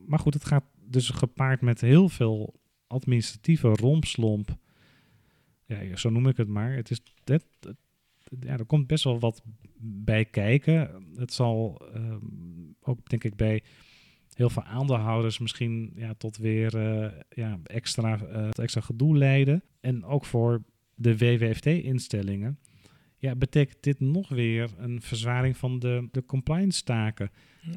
[0.08, 4.58] maar goed, het gaat dus gepaard met heel veel administratieve rompslomp.
[5.66, 6.72] Ja, zo noem ik het maar.
[6.72, 7.46] Het is, dat,
[8.40, 9.44] ja, er komt best wel wat
[9.80, 11.06] bij kijken.
[11.16, 12.20] Het zal ehm,
[12.82, 13.64] ook, denk ik, bij
[14.34, 19.64] heel veel aandeelhouders misschien ja, tot weer uh, ja, extra, uh, extra gedoe leiden.
[19.80, 20.64] En ook voor
[20.96, 22.60] de WWFT-instellingen
[23.18, 27.32] ja, betekent dit nog weer een verzwaring van de, de compliance-taken.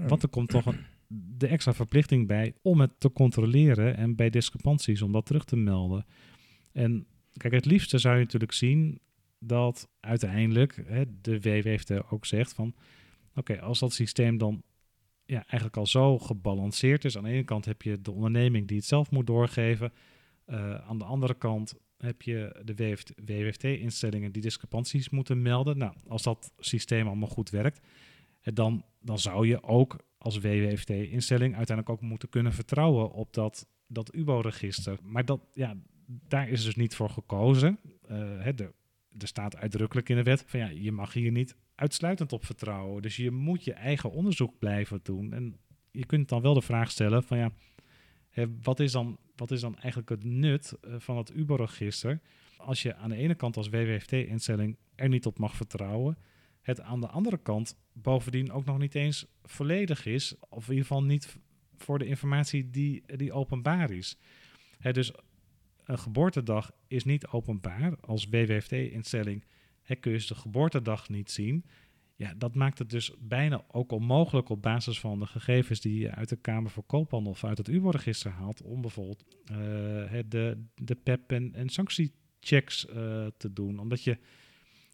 [0.06, 4.30] Want er komt toch een de extra verplichting bij om het te controleren en bij
[4.30, 6.06] discrepanties om dat terug te melden.
[6.72, 9.00] En kijk, het liefste zou je natuurlijk zien
[9.38, 12.74] dat uiteindelijk hè, de WWFT ook zegt van
[13.34, 14.62] oké, als dat systeem dan
[15.24, 17.16] ja, eigenlijk al zo gebalanceerd is.
[17.16, 19.92] Aan de ene kant heb je de onderneming die het zelf moet doorgeven.
[20.46, 25.78] Uh, aan de andere kant heb je de WWFT-instellingen die discrepanties moeten melden.
[25.78, 27.86] Nou, als dat systeem allemaal goed werkt,
[28.42, 34.14] dan, dan zou je ook als WWFT-instelling uiteindelijk ook moeten kunnen vertrouwen op dat, dat
[34.14, 34.98] UBO-register.
[35.02, 37.78] Maar dat, ja, daar is dus niet voor gekozen.
[38.10, 38.72] Uh, hè, er,
[39.18, 43.02] staat uitdrukkelijk in de wet van ja, je mag hier niet uitsluitend op vertrouwen.
[43.02, 45.32] Dus je moet je eigen onderzoek blijven doen.
[45.32, 45.56] En
[45.90, 47.52] je kunt dan wel de vraag stellen van ja,
[48.30, 52.20] hè, wat, is dan, wat is dan eigenlijk het nut uh, van het UBO-register
[52.58, 56.16] als je aan de ene kant als WWFT-instelling er niet op mag vertrouwen
[56.68, 60.86] het aan de andere kant bovendien ook nog niet eens volledig is, of in ieder
[60.86, 61.36] geval niet
[61.76, 64.18] voor de informatie die, die openbaar is.
[64.78, 65.12] Hè, dus
[65.84, 67.96] een geboortedag is niet openbaar.
[68.00, 69.44] Als WWFT-instelling
[70.00, 71.64] kun je de geboortedag niet zien.
[72.16, 76.10] Ja, dat maakt het dus bijna ook onmogelijk op basis van de gegevens die je
[76.10, 79.56] uit de Kamer voor Koophandel of uit het UBO-register haalt, om bijvoorbeeld uh,
[80.28, 83.78] de, de PEP en, en sanctiechecks uh, te doen.
[83.78, 84.18] Omdat je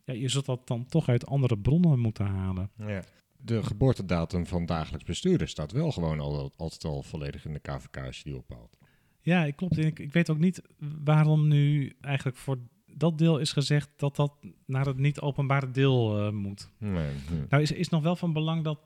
[0.05, 2.71] ja, je zult dat dan toch uit andere bronnen moeten halen.
[2.77, 3.03] Ja.
[3.37, 7.97] De geboortedatum van dagelijks bestuurder staat wel gewoon al, altijd al volledig in de KVK
[7.97, 8.79] als je die ophaalt.
[9.21, 9.79] Ja, klopt.
[9.79, 10.63] Ik, ik weet ook niet
[11.05, 14.33] waarom nu eigenlijk voor dat deel is gezegd dat dat
[14.67, 16.71] naar het niet openbare deel uh, moet.
[16.79, 17.11] Nee,
[17.49, 18.79] Nou is, is nog wel van belang dat,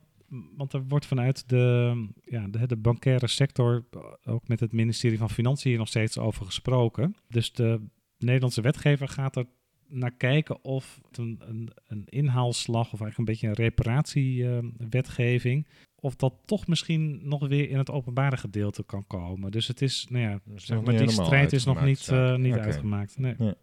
[0.57, 3.85] want er wordt vanuit de, ja, de, de bankaire sector,
[4.25, 7.15] ook met het ministerie van Financiën hier nog steeds over gesproken.
[7.29, 7.81] Dus de
[8.19, 9.47] Nederlandse wetgever gaat er
[9.89, 15.73] naar kijken of het een, een, een inhaalslag of eigenlijk een beetje een reparatiewetgeving, uh,
[16.01, 19.51] of dat toch misschien nog weer in het openbare gedeelte kan komen.
[19.51, 23.19] Dus het is, nou ja, zeg maar, die strijd is nog niet, uh, niet uitgemaakt.
[23.19, 23.35] Nee.
[23.39, 23.55] Ja.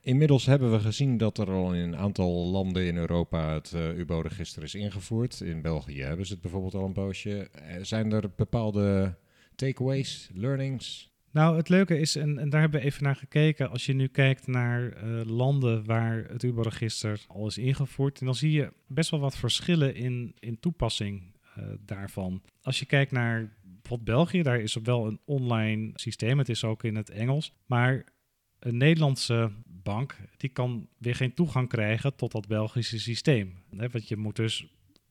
[0.00, 3.98] Inmiddels hebben we gezien dat er al in een aantal landen in Europa het uh,
[3.98, 5.40] UBO-register is ingevoerd.
[5.40, 7.48] In België hebben ze het bijvoorbeeld al een poosje.
[7.54, 9.16] Uh, zijn er bepaalde
[9.54, 11.13] takeaways, learnings?
[11.34, 14.06] Nou, het leuke is, en, en, daar hebben we even naar gekeken, als je nu
[14.06, 19.20] kijkt naar uh, landen waar het UBO-register al is ingevoerd, dan zie je best wel
[19.20, 21.32] wat verschillen in, in toepassing
[21.80, 22.42] daarvan.
[22.62, 26.84] Als je kijkt naar bijvoorbeeld België, daar is wel een online systeem, het is ook
[26.84, 28.04] in het Engels, maar
[28.58, 33.54] een Nederlandse bank die kan weer geen toegang krijgen tot dat Belgische systeem.
[33.70, 34.66] want je moet dus,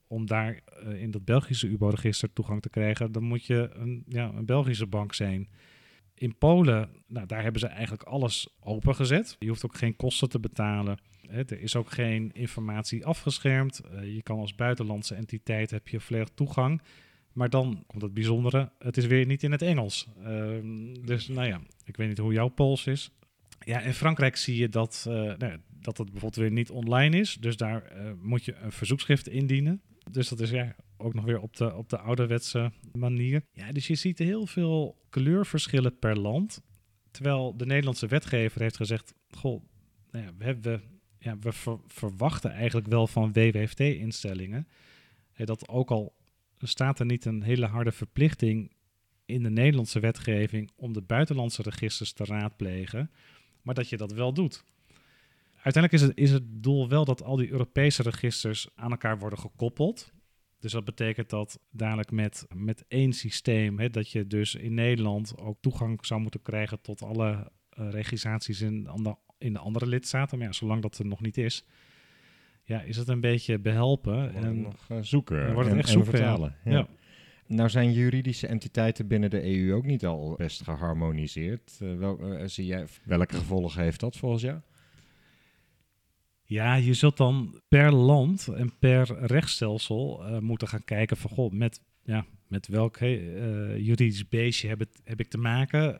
[0.07, 4.31] om daar uh, in dat Belgische UBO-register toegang te krijgen, dan moet je een, ja,
[4.35, 5.47] een Belgische bank zijn.
[6.23, 9.35] In Polen, nou, daar hebben ze eigenlijk alles opengezet.
[9.39, 10.97] Je hoeft ook geen kosten te betalen.
[11.29, 13.81] er is ook geen informatie afgeschermd.
[13.93, 16.81] Uh, je kan als buitenlandse entiteit heb je volledig toegang.
[17.33, 20.07] Maar dan komt het bijzondere, het is weer niet in het Engels.
[20.19, 20.25] Uh,
[21.05, 23.11] dus nou ja, ik weet niet hoe jouw Pools is.
[23.59, 27.37] Ja, in Frankrijk zie je dat, uh, nou, dat het bijvoorbeeld weer niet online is.
[27.39, 29.81] Dus daar uh, moet je een verzoekschrift indienen.
[30.11, 33.45] Dus dat is ja, ook nog weer op de, op de ouderwetse manier.
[33.51, 36.61] Ja, dus je ziet heel veel kleurverschillen per land.
[37.11, 39.63] Terwijl de Nederlandse wetgever heeft gezegd: Goh,
[40.11, 40.81] nou ja, we, hebben,
[41.19, 44.67] ja, we ver, verwachten eigenlijk wel van WWFT-instellingen.
[45.35, 46.15] dat ook al
[46.59, 48.71] staat er niet een hele harde verplichting
[49.25, 53.09] in de Nederlandse wetgeving om de buitenlandse registers te raadplegen
[53.63, 54.63] maar dat je dat wel doet.
[55.61, 59.39] Uiteindelijk is het, is het doel wel dat al die Europese registers aan elkaar worden
[59.39, 60.11] gekoppeld.
[60.63, 65.37] Dus dat betekent dat dadelijk met, met één systeem, hè, dat je dus in Nederland
[65.37, 68.89] ook toegang zou moeten krijgen tot alle uh, registraties in,
[69.37, 70.37] in de andere lidstaten.
[70.37, 71.65] Maar ja, zolang dat er nog niet is,
[72.63, 74.33] ja, is het een beetje behelpen.
[74.33, 75.53] En nog uh, zoeken.
[75.53, 76.11] wordt het echt zoeken.
[76.11, 76.55] Vertalen.
[76.63, 76.71] ja.
[76.71, 76.87] ja.
[77.47, 81.79] Nou zijn juridische entiteiten binnen de EU ook niet al best geharmoniseerd.
[81.81, 84.59] Uh, wel, uh, zie jij, welke gevolgen heeft dat volgens jou?
[86.45, 91.51] Ja, je zult dan per land en per rechtsstelsel uh, moeten gaan kijken van goh,
[91.51, 92.97] met, ja, met welk
[93.77, 95.99] juridisch beestje heb, ik te maken?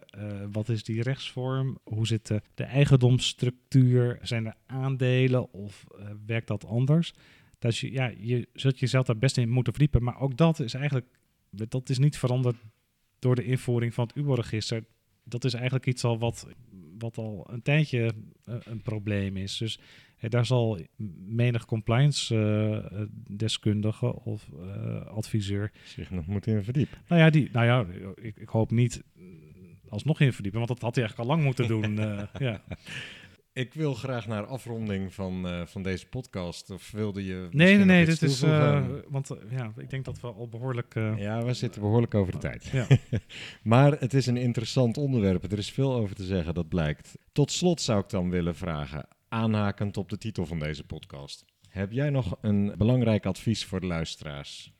[0.51, 1.77] wat is die rechtsvorm?
[1.83, 4.19] Hoe zit de, de eigendomsstructuur?
[4.21, 5.83] Zijn er aandelen of
[6.25, 7.13] werkt dat anders?
[7.59, 10.03] Dus je, ja, je zult jezelf daar best in moeten verdiepen.
[10.03, 11.07] Maar ook dat is eigenlijk
[11.49, 12.55] dat is niet veranderd
[13.19, 14.85] door de invoering van het UBO-register.
[15.23, 16.47] Dat is eigenlijk iets al wat,
[16.97, 18.13] wat al een tijdje
[18.45, 19.57] een probleem is.
[19.57, 19.79] Dus
[20.29, 20.79] daar zal
[21.27, 24.49] menig compliance-deskundige uh, of
[25.07, 26.97] adviseur zich nog moeten in verdiepen.
[27.07, 29.03] Nou ja, die, nou ja ik, ik hoop niet
[29.89, 31.95] alsnog in verdiepen, want dat had hij eigenlijk al lang moeten doen.
[32.47, 32.61] ja.
[33.53, 36.69] Ik wil graag naar afronding van, uh, van deze podcast.
[36.69, 37.47] Of wilde je.
[37.51, 38.05] Nee, nee, nee.
[38.05, 38.43] Dit is.
[38.43, 40.93] Uh, want uh, ja, ik denk dat we al behoorlijk.
[41.15, 42.65] ja, we zitten behoorlijk over de tijd.
[42.65, 42.87] Ja.
[43.63, 45.51] maar het is een interessant onderwerp.
[45.51, 47.17] Er is veel over te zeggen, dat blijkt.
[47.31, 51.45] Tot slot zou ik dan willen vragen, aanhakend op de titel van deze podcast.
[51.69, 54.73] Heb jij nog een belangrijk advies voor de luisteraars?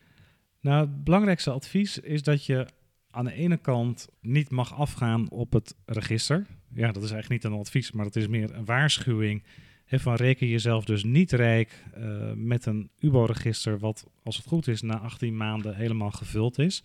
[0.62, 2.68] Nou, het belangrijkste advies is dat je
[3.10, 7.54] aan de ene kant niet mag afgaan op het register ja, dat is eigenlijk niet
[7.54, 9.44] een advies, maar dat is meer een waarschuwing.
[9.86, 14.68] He, van reken jezelf dus niet rijk uh, met een UBO-register, wat als het goed
[14.68, 16.84] is na 18 maanden helemaal gevuld is.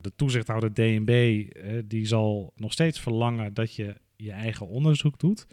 [0.00, 1.44] De toezichthouder DNB
[1.84, 5.46] die zal nog steeds verlangen dat je je eigen onderzoek doet.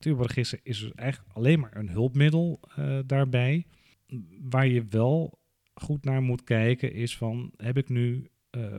[0.00, 3.66] Het UBO-register is dus eigenlijk alleen maar een hulpmiddel uh, daarbij.
[4.40, 5.38] Waar je wel
[5.74, 8.28] goed naar moet kijken is van, heb ik nu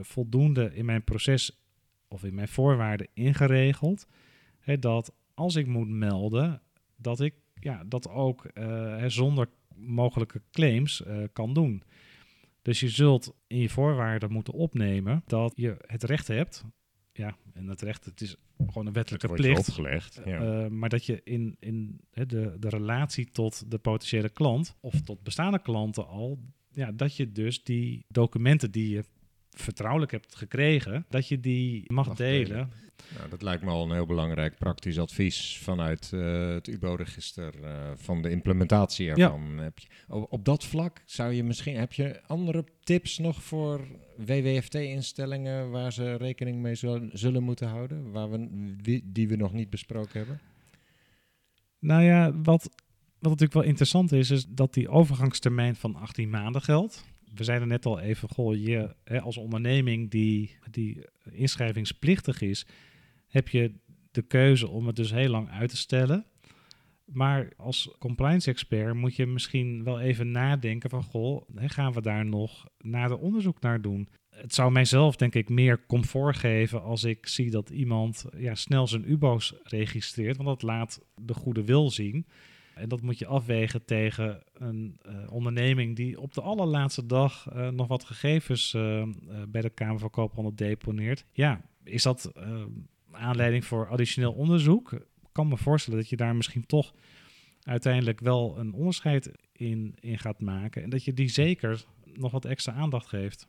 [0.01, 1.61] voldoende in mijn proces
[2.07, 4.07] of in mijn voorwaarden ingeregeld.
[4.59, 6.61] Hè, dat als ik moet melden,
[6.95, 11.03] dat ik ja, dat ook uh, zonder mogelijke claims
[11.33, 11.83] kan doen.
[12.61, 16.65] Dus je zult in je voorwaarden moeten opnemen dat je het recht hebt.
[17.13, 19.67] Ja, en het recht, het is gewoon een wettelijke plicht.
[19.69, 20.63] Opgelegd, ja.
[20.63, 25.23] uh, maar dat je in, in de, de relatie tot de potentiële klant of tot
[25.23, 26.39] bestaande klanten al,
[26.71, 29.03] ja, dat je dus die documenten die je
[29.49, 32.71] vertrouwelijk hebt gekregen, dat je die mag, delen.
[33.17, 37.91] Nou, dat lijkt me al een heel belangrijk praktisch advies vanuit uh, het UBO-register uh,
[37.95, 39.53] van de implementatie ervan.
[39.55, 39.61] Ja.
[39.61, 43.87] Heb je, op, dat vlak zou je misschien, heb je andere tips nog voor
[44.17, 49.69] WWFT-instellingen waar ze rekening mee zullen, zullen moeten houden, waar we, die we nog niet
[49.69, 50.39] besproken hebben?
[51.79, 52.69] Nou ja, wat,
[53.19, 57.67] wat natuurlijk wel interessant is, is dat die overgangstermijn van 18 maanden geldt we zeiden
[57.67, 62.65] net al even, goh, je hè, als onderneming die, die inschrijvingsplichtig is,
[63.31, 63.73] heb je
[64.11, 66.25] de keuze om het dus heel lang uit te stellen.
[67.05, 72.25] Maar als compliance expert moet je misschien wel even nadenken van, goh, gaan we daar
[72.25, 74.09] nog nader onderzoek naar doen?
[74.29, 78.87] Het zou mijzelf denk ik meer comfort geven als ik zie dat iemand ja, snel
[78.87, 82.25] zijn UBO's registreert, want dat laat de goede wil zien.
[82.75, 87.69] En dat moet je afwegen tegen een uh, onderneming die op de allerlaatste dag uh,
[87.69, 89.03] nog wat gegevens uh,
[89.47, 91.25] bij de Kamer van Koophandel deponeert.
[91.31, 92.31] Ja, is dat
[93.21, 94.91] aanleiding voor additioneel onderzoek?
[94.91, 95.01] Ik
[95.31, 96.93] kan me voorstellen dat je daar misschien toch
[97.63, 100.83] uiteindelijk wel een onderscheid in, in gaat maken.
[100.83, 103.47] En dat je die zeker nog wat extra aandacht geeft.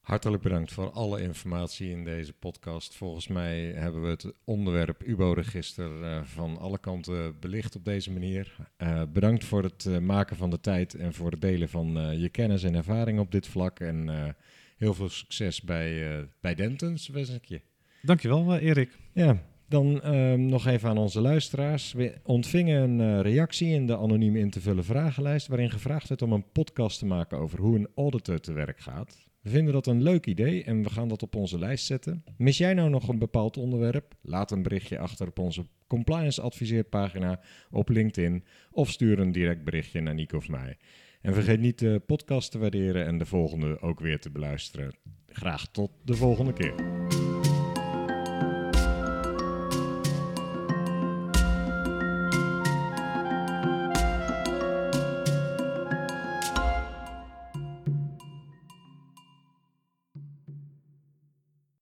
[0.00, 2.94] Hartelijk bedankt voor alle informatie in deze podcast.
[2.94, 8.56] Volgens mij hebben we het onderwerp UBO-register uh, van alle kanten belicht op deze manier.
[8.78, 12.28] Uh, bedankt voor het uh, maken van de tijd en voor het delen van je
[12.28, 13.80] kennis en ervaring op dit vlak.
[13.80, 14.34] En
[14.76, 17.60] heel veel succes bij, bij Dentons, wens ik je.
[18.06, 18.98] Dankjewel, Erik.
[19.12, 21.92] Ja, dan ehm, nog even aan onze luisteraars.
[21.92, 25.46] We ontvingen een reactie in de anoniem in te vullen vragenlijst...
[25.46, 29.24] waarin gevraagd werd om een podcast te maken over hoe een auditor te werk gaat...
[29.46, 32.24] We vinden dat een leuk idee en we gaan dat op onze lijst zetten.
[32.36, 34.14] Mis jij nou nog een bepaald onderwerp?
[34.22, 37.40] Laat een berichtje achter op onze compliance adviseerpagina
[37.70, 40.76] op LinkedIn of stuur een direct berichtje naar Nico of mij.
[41.20, 44.94] En vergeet niet de podcast te waarderen en de volgende ook weer te beluisteren.
[45.26, 46.74] Graag tot de volgende keer.